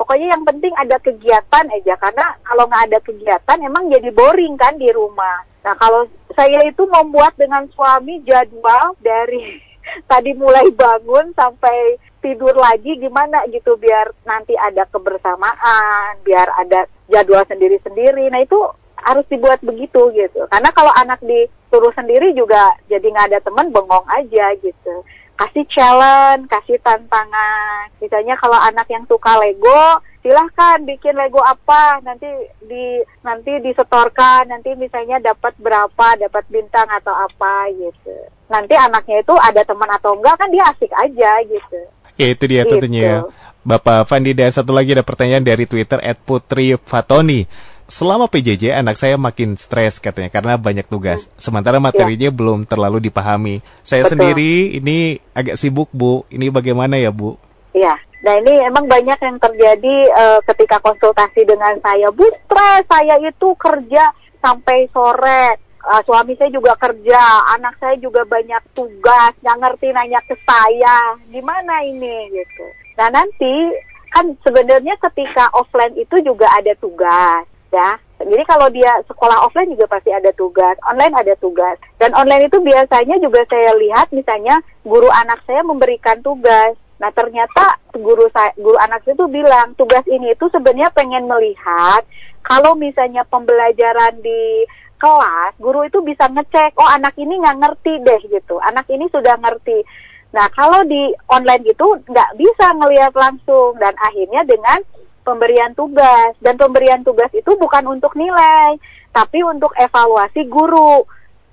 Pokoknya 0.00 0.36
yang 0.36 0.44
penting 0.48 0.72
ada 0.76 0.96
kegiatan 1.00 1.64
aja 1.68 1.94
karena 2.00 2.26
kalau 2.44 2.64
nggak 2.64 2.84
ada 2.92 2.98
kegiatan 3.04 3.58
emang 3.60 3.92
jadi 3.92 4.08
boring 4.08 4.54
kan 4.56 4.76
di 4.80 4.88
rumah. 4.88 5.44
Nah 5.64 5.74
kalau 5.76 6.08
saya 6.32 6.64
itu 6.64 6.84
membuat 6.88 7.34
dengan 7.36 7.68
suami 7.76 8.24
jadwal 8.24 8.96
dari 9.04 9.67
tadi 10.06 10.34
mulai 10.34 10.68
bangun 10.72 11.32
sampai 11.34 12.00
tidur 12.18 12.54
lagi 12.58 12.98
gimana 12.98 13.46
gitu 13.50 13.78
biar 13.78 14.10
nanti 14.26 14.58
ada 14.58 14.84
kebersamaan, 14.90 16.18
biar 16.26 16.48
ada 16.58 16.86
jadwal 17.06 17.46
sendiri-sendiri. 17.46 18.26
Nah 18.30 18.42
itu 18.42 18.58
harus 18.98 19.24
dibuat 19.30 19.62
begitu 19.62 20.10
gitu. 20.12 20.44
Karena 20.50 20.70
kalau 20.74 20.90
anak 20.98 21.22
disuruh 21.22 21.94
sendiri 21.94 22.34
juga 22.34 22.74
jadi 22.90 23.06
nggak 23.06 23.28
ada 23.34 23.40
teman 23.42 23.70
bengong 23.70 24.06
aja 24.10 24.54
gitu 24.58 25.06
kasih 25.38 25.64
challenge, 25.70 26.50
kasih 26.50 26.82
tantangan. 26.82 27.94
Misalnya 28.02 28.34
kalau 28.34 28.58
anak 28.58 28.90
yang 28.90 29.06
suka 29.06 29.38
Lego, 29.38 30.02
silahkan 30.20 30.82
bikin 30.82 31.14
Lego 31.14 31.38
apa, 31.38 32.02
nanti 32.02 32.26
di 32.66 32.98
nanti 33.22 33.62
disetorkan, 33.62 34.50
nanti 34.50 34.74
misalnya 34.74 35.22
dapat 35.22 35.54
berapa, 35.62 36.18
dapat 36.18 36.44
bintang 36.50 36.90
atau 36.90 37.14
apa 37.14 37.70
gitu. 37.70 38.18
Nanti 38.50 38.74
anaknya 38.74 39.22
itu 39.22 39.34
ada 39.38 39.62
teman 39.62 39.90
atau 39.94 40.18
enggak 40.18 40.34
kan 40.42 40.50
dia 40.50 40.66
asik 40.66 40.90
aja 40.90 41.30
gitu. 41.46 41.80
Ya 42.18 42.26
itu 42.34 42.44
dia 42.50 42.66
Gitu. 42.66 42.74
tentunya. 42.74 43.22
Bapak 43.62 44.08
Fandi 44.08 44.32
dan 44.32 44.50
satu 44.50 44.72
lagi 44.74 44.96
ada 44.96 45.04
pertanyaan 45.04 45.44
dari 45.44 45.68
Twitter 45.68 46.00
@putri 46.26 46.74
Fatoni. 46.80 47.46
Selama 47.88 48.28
PJJ 48.28 48.76
anak 48.76 49.00
saya 49.00 49.16
makin 49.16 49.56
stres 49.56 49.96
katanya 49.96 50.28
karena 50.28 50.60
banyak 50.60 50.84
tugas. 50.84 51.32
Sementara 51.40 51.80
materinya 51.80 52.28
belum 52.28 52.68
terlalu 52.68 53.08
dipahami. 53.08 53.64
Saya 53.80 54.04
Betul. 54.04 54.12
sendiri 54.12 54.76
ini 54.76 55.16
agak 55.32 55.56
sibuk 55.56 55.88
Bu. 55.96 56.28
Ini 56.28 56.52
bagaimana 56.52 57.00
ya 57.00 57.08
Bu? 57.08 57.40
Iya. 57.72 57.96
Nah 58.28 58.34
ini 58.44 58.60
emang 58.60 58.92
banyak 58.92 59.16
yang 59.16 59.40
terjadi 59.40 59.96
eh, 60.04 60.40
ketika 60.52 60.84
konsultasi 60.84 61.48
dengan 61.48 61.80
saya. 61.80 62.12
Bu 62.12 62.28
stres, 62.28 62.84
saya 62.84 63.16
itu 63.24 63.56
kerja 63.56 64.12
sampai 64.44 64.92
sore. 64.92 65.56
Eh, 65.80 66.02
suami 66.04 66.36
saya 66.36 66.52
juga 66.52 66.76
kerja, 66.76 67.48
anak 67.56 67.80
saya 67.80 67.96
juga 67.96 68.20
banyak 68.28 68.76
tugas, 68.76 69.32
nggak 69.40 69.58
ngerti 69.64 69.88
nanya 69.96 70.20
ke 70.28 70.36
saya, 70.44 71.16
gimana 71.32 71.80
ini 71.88 72.36
gitu. 72.36 72.66
Nah 73.00 73.08
nanti 73.08 73.72
kan 74.12 74.28
sebenarnya 74.44 75.00
ketika 75.08 75.48
offline 75.56 75.96
itu 75.96 76.20
juga 76.20 76.52
ada 76.52 76.76
tugas, 76.76 77.48
ya. 77.72 77.98
Jadi 78.18 78.42
kalau 78.50 78.66
dia 78.74 78.98
sekolah 79.06 79.46
offline 79.46 79.70
juga 79.72 79.86
pasti 79.86 80.10
ada 80.10 80.34
tugas, 80.34 80.74
online 80.82 81.14
ada 81.14 81.34
tugas. 81.38 81.78
Dan 82.02 82.10
online 82.18 82.50
itu 82.50 82.58
biasanya 82.58 83.16
juga 83.22 83.46
saya 83.46 83.72
lihat 83.78 84.10
misalnya 84.10 84.58
guru 84.82 85.06
anak 85.06 85.38
saya 85.46 85.62
memberikan 85.62 86.18
tugas. 86.20 86.74
Nah 86.98 87.14
ternyata 87.14 87.78
guru 87.94 88.26
saya, 88.34 88.50
guru 88.58 88.74
anak 88.82 89.06
saya 89.06 89.14
itu 89.14 89.26
bilang 89.30 89.78
tugas 89.78 90.02
ini 90.10 90.34
itu 90.34 90.50
sebenarnya 90.50 90.90
pengen 90.90 91.30
melihat 91.30 92.02
kalau 92.42 92.74
misalnya 92.74 93.22
pembelajaran 93.30 94.18
di 94.18 94.66
kelas, 94.98 95.54
guru 95.62 95.86
itu 95.86 96.02
bisa 96.02 96.26
ngecek, 96.26 96.74
oh 96.74 96.90
anak 96.90 97.14
ini 97.14 97.38
nggak 97.38 97.58
ngerti 97.62 98.02
deh 98.02 98.20
gitu, 98.34 98.58
anak 98.58 98.82
ini 98.90 99.06
sudah 99.14 99.38
ngerti. 99.38 99.86
Nah 100.34 100.50
kalau 100.52 100.82
di 100.84 101.14
online 101.30 101.62
gitu 101.62 101.86
nggak 102.02 102.34
bisa 102.34 102.66
ngelihat 102.76 103.14
langsung 103.14 103.78
dan 103.78 103.94
akhirnya 104.02 104.42
dengan 104.42 104.82
pemberian 105.28 105.76
tugas 105.76 106.32
dan 106.40 106.56
pemberian 106.56 107.04
tugas 107.04 107.28
itu 107.36 107.52
bukan 107.60 107.84
untuk 107.92 108.16
nilai, 108.16 108.80
tapi 109.12 109.44
untuk 109.44 109.76
evaluasi 109.76 110.48
guru. 110.48 111.04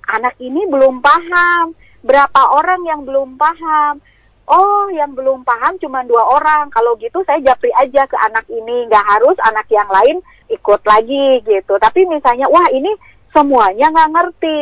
Anak 0.08 0.40
ini 0.40 0.64
belum 0.64 1.04
paham, 1.04 1.76
berapa 2.00 2.40
orang 2.56 2.80
yang 2.88 3.04
belum 3.04 3.36
paham. 3.36 4.00
Oh, 4.46 4.86
yang 4.94 5.12
belum 5.12 5.42
paham 5.42 5.76
cuma 5.82 6.06
dua 6.06 6.24
orang. 6.24 6.72
Kalau 6.72 6.96
gitu 6.96 7.20
saya 7.26 7.42
japri 7.42 7.68
aja 7.76 8.06
ke 8.08 8.16
anak 8.16 8.46
ini, 8.48 8.86
nggak 8.88 9.04
harus 9.04 9.36
anak 9.44 9.66
yang 9.68 9.90
lain 9.90 10.22
ikut 10.48 10.80
lagi 10.86 11.42
gitu. 11.44 11.74
Tapi 11.76 12.06
misalnya, 12.06 12.46
wah 12.48 12.70
ini 12.70 12.94
semuanya 13.34 13.90
nggak 13.90 14.12
ngerti. 14.14 14.58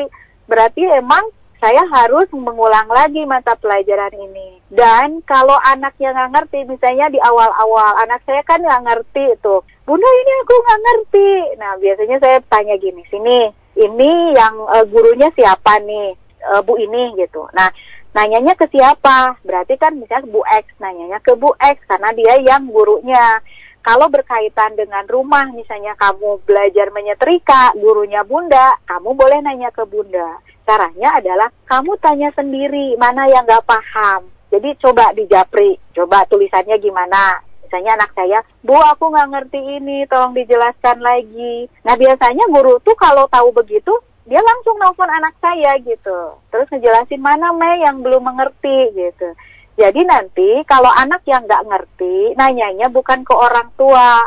Berarti 0.48 0.83
emang 0.88 1.29
saya 1.64 1.81
harus 1.88 2.29
mengulang 2.37 2.85
lagi 2.92 3.24
mata 3.24 3.57
pelajaran 3.57 4.12
ini. 4.12 4.61
Dan 4.68 5.24
kalau 5.24 5.57
anak 5.64 5.96
yang 5.96 6.12
nggak 6.12 6.37
ngerti, 6.37 6.68
misalnya 6.68 7.09
di 7.09 7.16
awal-awal, 7.24 8.05
anak 8.05 8.20
saya 8.29 8.44
kan 8.44 8.61
nggak 8.61 8.85
ngerti 8.85 9.33
itu. 9.33 9.64
Bunda 9.88 10.05
ini 10.05 10.33
aku 10.44 10.55
nggak 10.61 10.83
ngerti. 10.85 11.31
Nah 11.57 11.72
biasanya 11.81 12.16
saya 12.20 12.38
tanya 12.53 12.77
gini, 12.77 13.00
sini, 13.09 13.48
ini 13.81 14.37
yang 14.37 14.55
eh, 14.77 14.85
gurunya 14.92 15.33
siapa 15.33 15.81
nih, 15.81 16.20
Eh, 16.44 16.61
Bu 16.61 16.77
ini 16.77 17.16
gitu. 17.16 17.48
Nah 17.57 17.72
nanyanya 18.12 18.53
ke 18.53 18.68
siapa? 18.68 19.40
Berarti 19.40 19.81
kan 19.81 19.96
misalnya 19.96 20.29
Bu 20.29 20.44
X, 20.44 20.77
nanyanya 20.77 21.18
ke 21.24 21.33
Bu 21.33 21.57
X 21.57 21.81
karena 21.88 22.12
dia 22.12 22.37
yang 22.44 22.68
gurunya. 22.68 23.40
Kalau 23.85 24.09
berkaitan 24.09 24.81
dengan 24.81 25.05
rumah, 25.05 25.44
misalnya 25.53 25.92
kamu 26.00 26.40
belajar 26.48 26.88
menyetrika, 26.88 27.77
gurunya 27.77 28.24
bunda, 28.24 28.81
kamu 28.88 29.12
boleh 29.12 29.44
nanya 29.44 29.68
ke 29.77 29.85
bunda. 29.85 30.40
Caranya 30.64 31.20
adalah 31.20 31.48
kamu 31.68 31.92
tanya 32.00 32.33
sendiri 32.33 32.96
mana 32.96 33.29
yang 33.29 33.44
nggak 33.44 33.68
paham. 33.68 34.29
Jadi 34.48 34.77
coba 34.81 35.12
dijapri, 35.12 35.77
coba 35.92 36.24
tulisannya 36.24 36.81
gimana. 36.81 37.40
Misalnya 37.64 38.00
anak 38.00 38.11
saya, 38.16 38.38
Bu 38.64 38.77
aku 38.77 39.12
nggak 39.12 39.31
ngerti 39.35 39.61
ini, 39.61 40.09
tolong 40.09 40.33
dijelaskan 40.33 41.05
lagi. 41.05 41.68
Nah 41.85 41.98
biasanya 41.98 42.48
guru 42.48 42.81
tuh 42.81 42.96
kalau 42.96 43.29
tahu 43.29 43.50
begitu, 43.53 43.92
dia 44.24 44.40
langsung 44.40 44.81
nelfon 44.81 45.11
anak 45.11 45.37
saya 45.42 45.77
gitu. 45.85 46.40
Terus 46.48 46.70
ngejelasin 46.72 47.20
mana 47.20 47.53
Mei 47.53 47.85
yang 47.85 48.00
belum 48.00 48.24
mengerti 48.24 48.94
gitu. 48.96 49.29
Jadi 49.74 50.00
nanti 50.07 50.62
kalau 50.70 50.88
anak 50.88 51.27
yang 51.27 51.44
nggak 51.44 51.66
ngerti, 51.66 52.38
nanyanya 52.38 52.88
bukan 52.88 53.27
ke 53.27 53.35
orang 53.35 53.68
tua, 53.74 54.22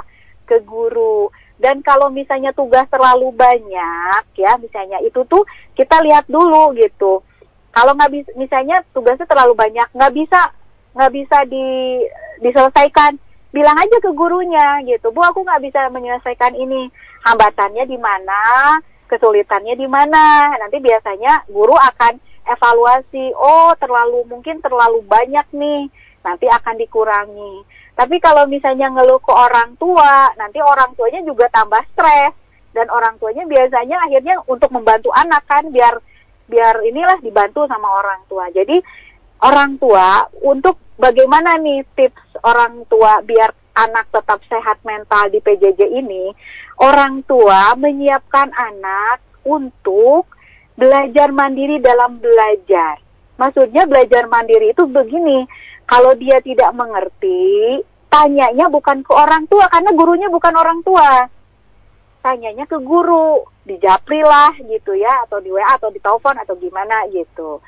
ke 0.45 0.60
guru. 0.62 1.32
Dan 1.58 1.82
kalau 1.82 2.13
misalnya 2.13 2.54
tugas 2.54 2.86
terlalu 2.88 3.34
banyak, 3.34 4.24
ya 4.38 4.56
misalnya 4.62 5.02
itu 5.02 5.26
tuh 5.26 5.41
kita 5.74 6.06
lihat 6.06 6.30
dulu 6.30 6.74
gitu. 6.78 7.26
Kalau 7.74 7.93
nggak 7.98 8.12
bisa, 8.13 8.30
misalnya 8.38 8.82
tugasnya 8.93 9.26
terlalu 9.26 9.54
banyak, 9.58 9.89
nggak 9.93 10.13
bisa 10.13 10.54
nggak 10.98 11.13
bisa 11.13 11.38
di, 11.46 11.65
diselesaikan, 12.41 13.22
bilang 13.54 13.78
aja 13.78 13.98
ke 14.02 14.10
gurunya 14.17 14.82
gitu. 14.86 15.13
Bu, 15.13 15.22
aku 15.22 15.46
nggak 15.46 15.62
bisa 15.62 15.86
menyelesaikan 15.93 16.58
ini. 16.58 16.89
Hambatannya 17.26 17.86
di 17.86 17.98
mana? 18.02 18.41
Kesulitannya 19.06 19.78
di 19.78 19.86
mana? 19.86 20.58
Nanti 20.58 20.82
biasanya 20.82 21.46
guru 21.54 21.78
akan 21.78 22.17
evaluasi. 22.50 23.34
Oh, 23.38 23.78
terlalu 23.78 24.26
mungkin 24.26 24.58
terlalu 24.62 25.06
banyak 25.06 25.46
nih. 25.54 25.86
Nanti 26.26 26.46
akan 26.50 26.76
dikurangi. 26.82 27.62
Tapi 27.97 28.21
kalau 28.21 28.45
misalnya 28.45 28.93
ngeluh 28.93 29.17
ke 29.17 29.33
orang 29.33 29.73
tua, 29.81 30.29
nanti 30.38 30.62
orang 30.62 30.93
tuanya 30.93 31.25
juga 31.25 31.49
tambah 31.49 31.81
stres 31.97 32.38
dan 32.77 32.86
orang 32.93 33.17
tuanya 33.17 33.41
biasanya 33.49 33.97
akhirnya 34.05 34.38
untuk 34.45 34.69
membantu 34.69 35.10
anak 35.17 35.41
kan 35.49 35.65
biar 35.73 35.97
biar 36.45 36.77
inilah 36.86 37.17
dibantu 37.25 37.65
sama 37.65 37.89
orang 37.89 38.21
tua. 38.29 38.53
Jadi 38.53 38.77
orang 39.41 39.81
tua 39.81 40.29
untuk 40.45 40.77
bagaimana 41.01 41.57
nih 41.57 41.81
tips 41.97 42.45
orang 42.45 42.86
tua 42.86 43.17
biar 43.25 43.49
anak 43.77 44.10
tetap 44.13 44.41
sehat 44.45 44.77
mental 44.86 45.29
di 45.33 45.41
PJJ 45.41 45.81
ini, 45.89 46.33
orang 46.81 47.25
tua 47.25 47.73
menyiapkan 47.77 48.49
anak 48.53 49.21
untuk 49.45 50.25
belajar 50.77 51.33
mandiri 51.33 51.81
dalam 51.81 52.17
belajar. 52.21 53.01
Maksudnya 53.38 53.86
belajar 53.86 54.25
mandiri 54.25 54.73
itu 54.73 54.86
begini, 54.89 55.45
kalau 55.88 56.12
dia 56.19 56.43
tidak 56.43 56.76
mengerti, 56.76 57.82
tanyanya 58.12 58.67
bukan 58.67 59.02
ke 59.02 59.12
orang 59.15 59.47
tua 59.47 59.71
karena 59.71 59.91
gurunya 59.95 60.28
bukan 60.28 60.54
orang 60.54 60.80
tua. 60.84 61.32
Tanyanya 62.21 62.67
ke 62.67 62.76
guru, 62.84 63.47
di 63.67 63.76
Japri 63.80 64.23
lah 64.23 64.56
gitu 64.56 64.95
ya 64.95 65.28
atau 65.28 65.43
di 65.43 65.52
WA 65.52 65.76
atau 65.76 65.91
di 65.91 66.00
telepon 66.00 66.36
atau 66.39 66.56
gimana 66.56 67.04
gitu. 67.12 67.60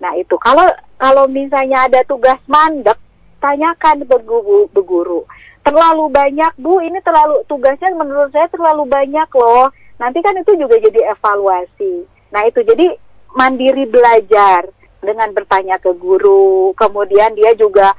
Nah, 0.00 0.16
itu 0.16 0.34
kalau 0.40 0.64
kalau 0.96 1.28
misalnya 1.28 1.84
ada 1.84 2.00
tugas 2.08 2.40
mandek, 2.48 2.96
tanyakan 3.38 4.08
ke 4.08 4.16
guru, 4.24 4.68
ke 4.72 4.80
guru. 4.80 5.28
Terlalu 5.64 6.12
banyak, 6.12 6.52
Bu, 6.60 6.80
ini 6.84 7.00
terlalu 7.00 7.40
tugasnya 7.48 7.92
menurut 7.96 8.28
saya 8.32 8.48
terlalu 8.52 8.84
banyak 8.84 9.28
loh. 9.32 9.72
Nanti 9.96 10.20
kan 10.20 10.36
itu 10.36 10.52
juga 10.60 10.76
jadi 10.76 11.16
evaluasi. 11.16 12.04
Nah, 12.36 12.44
itu 12.44 12.60
jadi 12.60 12.92
mandiri 13.32 13.88
belajar 13.88 14.68
dengan 15.04 15.30
bertanya 15.36 15.76
ke 15.78 15.92
guru, 15.94 16.72
kemudian 16.74 17.36
dia 17.36 17.52
juga 17.54 17.92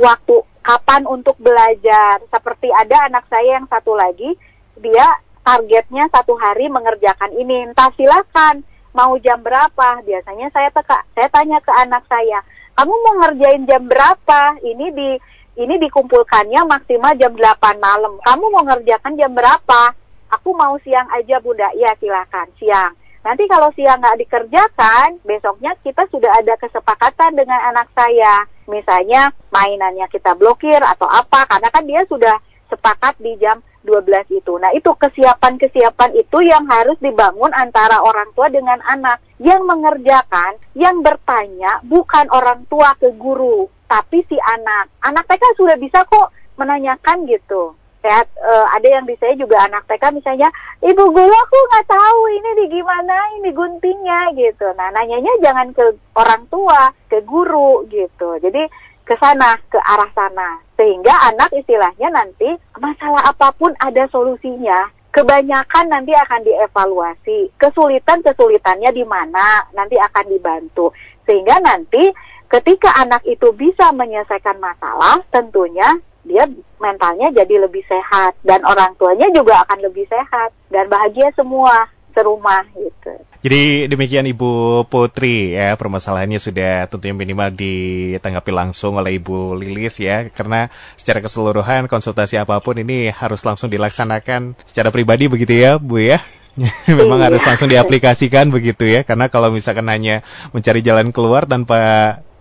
waktu 0.00 0.42
kapan 0.64 1.04
untuk 1.04 1.36
belajar. 1.40 2.20
Seperti 2.28 2.72
ada 2.72 3.08
anak 3.08 3.28
saya 3.28 3.60
yang 3.60 3.68
satu 3.68 3.92
lagi, 3.92 4.34
dia 4.80 5.06
targetnya 5.44 6.08
satu 6.12 6.36
hari 6.36 6.68
mengerjakan 6.68 7.32
ini. 7.36 7.72
Entah 7.72 7.88
silakan 7.96 8.64
mau 8.92 9.16
jam 9.20 9.40
berapa. 9.40 10.02
Biasanya 10.04 10.48
saya 10.52 10.68
teka, 10.72 11.04
saya 11.16 11.28
tanya 11.32 11.60
ke 11.64 11.72
anak 11.72 12.04
saya, 12.08 12.44
kamu 12.78 12.94
mau 12.94 13.14
ngerjain 13.26 13.66
jam 13.66 13.82
berapa? 13.90 14.40
Ini 14.62 14.86
di 14.94 15.10
ini 15.58 15.74
dikumpulkannya 15.82 16.62
maksimal 16.70 17.18
jam 17.18 17.34
8 17.34 17.82
malam. 17.82 18.14
Kamu 18.22 18.44
mau 18.54 18.62
ngerjakan 18.62 19.18
jam 19.18 19.34
berapa? 19.34 19.90
Aku 20.38 20.54
mau 20.54 20.78
siang 20.86 21.10
aja 21.10 21.42
bunda. 21.42 21.66
Ya 21.74 21.98
silakan 21.98 22.46
siang. 22.62 22.94
Nanti 23.26 23.44
kalau 23.50 23.68
siang 23.74 23.98
nggak 23.98 24.20
dikerjakan, 24.24 25.20
besoknya 25.26 25.74
kita 25.82 26.06
sudah 26.08 26.30
ada 26.38 26.54
kesepakatan 26.56 27.34
dengan 27.34 27.58
anak 27.74 27.90
saya. 27.92 28.46
Misalnya 28.70 29.34
mainannya 29.50 30.06
kita 30.12 30.38
blokir 30.38 30.78
atau 30.78 31.08
apa, 31.08 31.48
karena 31.48 31.68
kan 31.72 31.84
dia 31.88 32.02
sudah 32.06 32.36
sepakat 32.68 33.16
di 33.18 33.34
jam 33.40 33.58
12 33.82 34.28
itu. 34.32 34.52
Nah 34.60 34.70
itu 34.76 34.92
kesiapan-kesiapan 34.92 36.10
itu 36.20 36.38
yang 36.44 36.68
harus 36.68 37.00
dibangun 37.00 37.50
antara 37.56 38.04
orang 38.04 38.28
tua 38.36 38.52
dengan 38.52 38.78
anak. 38.86 39.18
Yang 39.38 39.62
mengerjakan, 39.66 40.58
yang 40.74 41.00
bertanya 41.00 41.80
bukan 41.86 42.26
orang 42.30 42.66
tua 42.66 42.92
ke 42.98 43.10
guru, 43.16 43.70
tapi 43.86 44.22
si 44.28 44.36
anak. 44.36 44.90
Anak 45.02 45.24
TK 45.26 45.42
sudah 45.56 45.76
bisa 45.78 46.02
kok 46.06 46.34
menanyakan 46.58 47.24
gitu 47.30 47.78
sehat 48.02 48.26
uh, 48.38 48.66
ada 48.74 48.88
yang 48.88 49.04
di 49.04 49.14
saya 49.18 49.34
juga 49.34 49.58
anak 49.66 49.84
TK 49.90 50.14
misalnya 50.14 50.48
ibu 50.80 51.04
guru 51.10 51.34
aku 51.34 51.58
nggak 51.70 51.88
tahu 51.90 52.20
ini 52.30 52.50
di 52.62 52.64
gimana 52.78 53.16
ini 53.40 53.50
guntingnya 53.50 54.20
gitu. 54.38 54.66
Nah 54.78 54.88
nanyanya 54.94 55.32
jangan 55.42 55.74
ke 55.74 55.84
orang 56.14 56.42
tua 56.46 56.94
ke 57.10 57.18
guru 57.26 57.82
gitu. 57.90 58.38
Jadi 58.38 58.62
ke 59.02 59.14
sana 59.18 59.56
ke 59.72 59.80
arah 59.80 60.10
sana. 60.12 60.60
Sehingga 60.76 61.10
anak 61.32 61.50
istilahnya 61.56 62.12
nanti 62.12 62.52
masalah 62.78 63.32
apa 63.32 63.50
pun 63.56 63.74
ada 63.80 64.06
solusinya 64.12 64.92
kebanyakan 65.10 65.90
nanti 65.90 66.12
akan 66.14 66.40
dievaluasi. 66.44 67.50
Kesulitan 67.58 68.22
kesulitannya 68.22 68.94
di 68.94 69.02
mana 69.02 69.66
nanti 69.74 69.98
akan 69.98 70.24
dibantu. 70.30 70.94
Sehingga 71.26 71.58
nanti 71.58 72.12
ketika 72.48 72.94
anak 73.02 73.24
itu 73.26 73.50
bisa 73.56 73.90
menyelesaikan 73.92 74.56
masalah 74.62 75.20
tentunya 75.32 75.98
dia 76.28 76.44
mentalnya 76.78 77.32
jadi 77.32 77.64
lebih 77.64 77.82
sehat 77.88 78.36
dan 78.44 78.62
orang 78.68 78.92
tuanya 79.00 79.32
juga 79.32 79.64
akan 79.64 79.88
lebih 79.88 80.04
sehat 80.06 80.52
dan 80.68 80.86
bahagia 80.86 81.32
semua 81.34 81.88
serumah 82.12 82.66
gitu. 82.74 83.14
Jadi 83.38 83.86
demikian 83.86 84.26
Ibu 84.26 84.82
Putri 84.90 85.54
ya 85.54 85.78
permasalahannya 85.78 86.42
sudah 86.42 86.90
tentunya 86.90 87.14
minimal 87.14 87.54
ditanggapi 87.54 88.50
langsung 88.50 88.98
oleh 88.98 89.22
Ibu 89.22 89.54
Lilis 89.54 90.02
ya 90.02 90.26
karena 90.26 90.74
secara 90.98 91.22
keseluruhan 91.22 91.86
konsultasi 91.86 92.34
apa 92.42 92.58
pun 92.58 92.82
ini 92.82 93.14
harus 93.14 93.46
langsung 93.46 93.70
dilaksanakan 93.70 94.58
secara 94.66 94.90
pribadi 94.90 95.30
begitu 95.30 95.54
ya 95.54 95.78
Bu 95.78 96.02
ya. 96.02 96.18
Memang 96.90 97.22
iya. 97.22 97.30
harus 97.30 97.42
langsung 97.46 97.70
diaplikasikan 97.70 98.50
begitu 98.50 98.82
ya 98.82 99.06
karena 99.06 99.30
kalau 99.30 99.54
misalkan 99.54 99.86
hanya 99.86 100.26
mencari 100.50 100.82
jalan 100.82 101.14
keluar 101.14 101.46
tanpa 101.46 101.78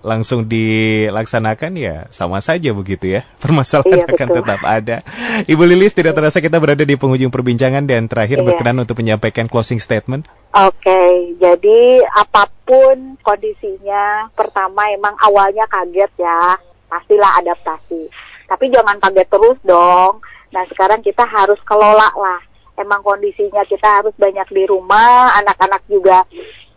langsung 0.07 0.47
dilaksanakan 0.47 1.75
ya 1.75 2.07
sama 2.15 2.39
saja 2.39 2.71
begitu 2.71 3.19
ya. 3.19 3.27
Permasalahan 3.43 4.07
iya, 4.07 4.07
akan 4.07 4.29
tetap 4.31 4.61
ada. 4.63 4.97
Ibu 5.43 5.63
Lilis 5.67 5.91
tidak 5.91 6.15
terasa 6.15 6.39
kita 6.39 6.55
berada 6.63 6.87
di 6.87 6.95
penghujung 6.95 7.27
perbincangan 7.27 7.83
dan 7.83 8.07
terakhir 8.07 8.39
iya. 8.39 8.45
berkenan 8.47 8.79
untuk 8.79 9.03
menyampaikan 9.03 9.51
closing 9.51 9.83
statement. 9.83 10.31
Oke, 10.55 10.87
okay, 10.87 11.35
jadi 11.35 12.07
apa 12.15 12.47
pun 12.63 13.19
kondisinya, 13.19 14.31
pertama 14.31 14.87
emang 14.95 15.13
awalnya 15.19 15.67
kaget 15.67 16.09
ya, 16.15 16.55
pastilah 16.87 17.43
adaptasi. 17.43 18.07
Tapi 18.47 18.71
jangan 18.71 19.03
kaget 19.03 19.27
terus 19.27 19.59
dong. 19.67 20.23
Nah 20.55 20.63
sekarang 20.71 21.03
kita 21.03 21.27
harus 21.27 21.59
kelola 21.67 22.15
lah. 22.15 22.39
Emang 22.79 23.03
kondisinya 23.03 23.65
kita 23.67 23.99
harus 23.99 24.15
banyak 24.15 24.47
di 24.53 24.63
rumah, 24.69 25.33
anak-anak 25.43 25.83
juga 25.91 26.23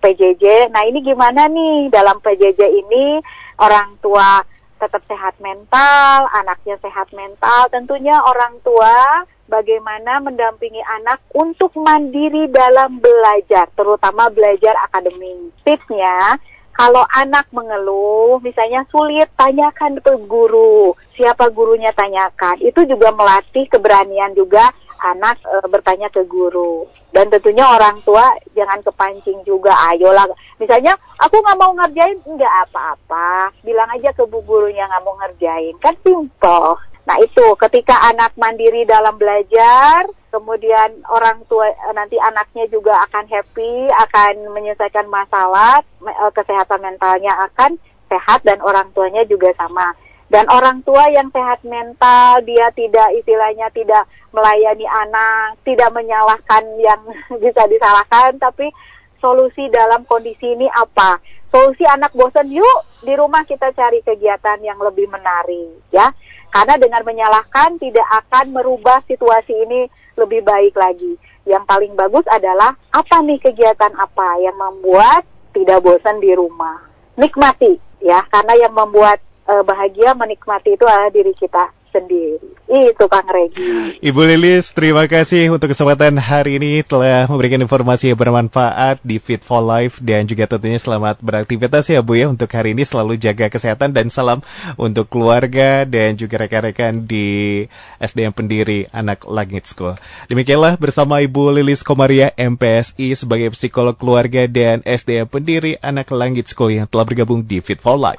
PJJ. 0.00 0.72
Nah 0.72 0.82
ini 0.88 1.04
gimana 1.04 1.46
nih 1.46 1.92
dalam 1.92 2.18
PJJ 2.18 2.60
ini 2.64 3.20
orang 3.60 4.00
tua 4.00 4.42
tetap 4.80 5.04
sehat 5.04 5.36
mental, 5.44 6.26
anaknya 6.32 6.80
sehat 6.80 7.12
mental. 7.12 7.68
Tentunya 7.68 8.16
orang 8.24 8.56
tua 8.64 9.28
bagaimana 9.46 10.24
mendampingi 10.24 10.80
anak 11.00 11.20
untuk 11.36 11.76
mandiri 11.76 12.48
dalam 12.48 12.96
belajar, 12.98 13.68
terutama 13.76 14.32
belajar 14.32 14.72
akademik. 14.88 15.52
Tipsnya, 15.68 16.40
kalau 16.72 17.04
anak 17.12 17.44
mengeluh, 17.52 18.40
misalnya 18.40 18.88
sulit, 18.88 19.28
tanyakan 19.36 20.00
ke 20.00 20.16
guru. 20.24 20.96
Siapa 21.12 21.52
gurunya 21.52 21.92
tanyakan. 21.92 22.56
Itu 22.64 22.88
juga 22.88 23.12
melatih 23.12 23.68
keberanian 23.68 24.32
juga 24.32 24.72
anak 25.00 25.40
e, 25.44 25.56
bertanya 25.68 26.08
ke 26.12 26.22
guru. 26.28 26.86
Dan 27.10 27.32
tentunya 27.32 27.66
orang 27.66 27.98
tua 28.04 28.30
jangan 28.52 28.80
kepancing 28.84 29.40
juga 29.42 29.72
ayolah. 29.92 30.28
Misalnya 30.60 30.94
aku 31.18 31.40
nggak 31.40 31.58
mau 31.58 31.72
ngerjain. 31.74 32.18
Nggak 32.24 32.54
apa-apa. 32.68 33.50
Bilang 33.64 33.88
aja 33.96 34.12
ke 34.12 34.22
bu 34.28 34.44
gurunya 34.44 34.86
nggak 34.86 35.04
mau 35.04 35.16
ngerjain. 35.20 35.74
Kan 35.80 35.96
simple. 36.04 36.78
Nah 37.08 37.16
itu 37.18 37.46
ketika 37.58 37.96
anak 38.12 38.36
mandiri 38.36 38.84
dalam 38.86 39.16
belajar 39.16 40.06
kemudian 40.30 41.02
orang 41.10 41.42
tua 41.50 41.66
e, 41.66 41.88
nanti 41.92 42.14
anaknya 42.22 42.70
juga 42.70 42.94
akan 43.10 43.26
happy 43.26 43.90
akan 43.90 44.34
menyelesaikan 44.54 45.10
masalah 45.10 45.82
e, 46.06 46.24
kesehatan 46.30 46.78
mentalnya 46.78 47.34
akan 47.50 47.74
sehat 48.06 48.42
dan 48.46 48.58
orang 48.62 48.90
tuanya 48.94 49.22
juga 49.26 49.50
sama 49.58 49.94
dan 50.30 50.46
orang 50.46 50.86
tua 50.86 51.10
yang 51.10 51.26
sehat 51.34 51.66
mental, 51.66 52.38
dia 52.46 52.70
tidak 52.70 53.10
istilahnya 53.18 53.66
tidak 53.74 54.06
melayani 54.30 54.86
anak, 54.86 55.58
tidak 55.66 55.90
menyalahkan 55.90 56.62
yang 56.78 57.02
bisa 57.42 57.66
disalahkan, 57.66 58.38
tapi 58.38 58.70
solusi 59.18 59.66
dalam 59.74 60.06
kondisi 60.06 60.54
ini 60.54 60.70
apa? 60.70 61.18
Solusi 61.50 61.82
anak 61.82 62.14
bosan, 62.14 62.46
yuk 62.46 63.02
di 63.02 63.10
rumah 63.18 63.42
kita 63.42 63.74
cari 63.74 64.06
kegiatan 64.06 64.62
yang 64.62 64.78
lebih 64.78 65.10
menarik, 65.10 65.82
ya. 65.90 66.14
Karena 66.54 66.78
dengan 66.78 67.02
menyalahkan 67.02 67.82
tidak 67.82 68.06
akan 68.22 68.54
merubah 68.54 69.02
situasi 69.10 69.54
ini 69.66 69.90
lebih 70.14 70.46
baik 70.46 70.78
lagi. 70.78 71.18
Yang 71.42 71.66
paling 71.66 71.98
bagus 71.98 72.22
adalah 72.30 72.78
apa 72.94 73.18
nih 73.26 73.42
kegiatan 73.42 73.98
apa 73.98 74.38
yang 74.38 74.54
membuat 74.54 75.26
tidak 75.50 75.82
bosan 75.82 76.22
di 76.22 76.30
rumah. 76.38 76.86
Nikmati, 77.18 77.82
ya, 77.98 78.22
karena 78.30 78.54
yang 78.66 78.74
membuat 78.78 79.18
uh, 79.50 79.62
bahagia 79.66 80.14
menikmati 80.14 80.78
itu 80.78 80.86
adalah 80.86 81.10
diri 81.10 81.34
kita 81.34 81.74
sendiri. 81.90 82.38
Itu 82.70 83.10
Kang 83.10 83.26
Regi. 83.26 83.98
Ibu 83.98 84.22
Lilis, 84.22 84.70
terima 84.70 85.10
kasih 85.10 85.50
untuk 85.50 85.74
kesempatan 85.74 86.14
hari 86.22 86.62
ini 86.62 86.86
telah 86.86 87.26
memberikan 87.26 87.58
informasi 87.58 88.14
yang 88.14 88.18
bermanfaat 88.18 89.02
di 89.02 89.18
Fit 89.18 89.42
for 89.42 89.58
Life 89.58 89.98
dan 89.98 90.30
juga 90.30 90.46
tentunya 90.46 90.78
selamat 90.78 91.18
beraktivitas 91.18 91.90
ya 91.90 91.98
Bu 91.98 92.14
ya 92.14 92.30
untuk 92.30 92.46
hari 92.54 92.78
ini 92.78 92.86
selalu 92.86 93.18
jaga 93.18 93.50
kesehatan 93.50 93.90
dan 93.90 94.06
salam 94.08 94.38
untuk 94.78 95.10
keluarga 95.10 95.82
dan 95.82 96.14
juga 96.14 96.46
rekan-rekan 96.46 97.10
di 97.10 97.66
SDM 97.98 98.30
Pendiri 98.30 98.86
Anak 98.94 99.26
Langit 99.26 99.66
School. 99.66 99.98
Demikianlah 100.30 100.78
bersama 100.78 101.18
Ibu 101.18 101.58
Lilis 101.58 101.82
Komaria 101.82 102.30
MPSI 102.38 103.18
sebagai 103.18 103.50
psikolog 103.58 103.98
keluarga 103.98 104.46
dan 104.46 104.86
SDM 104.86 105.26
Pendiri 105.26 105.74
Anak 105.82 106.14
Langit 106.14 106.46
School 106.46 106.70
yang 106.70 106.86
telah 106.86 107.02
bergabung 107.02 107.42
di 107.42 107.58
Fit 107.58 107.82
for 107.82 107.98
Life. 107.98 108.18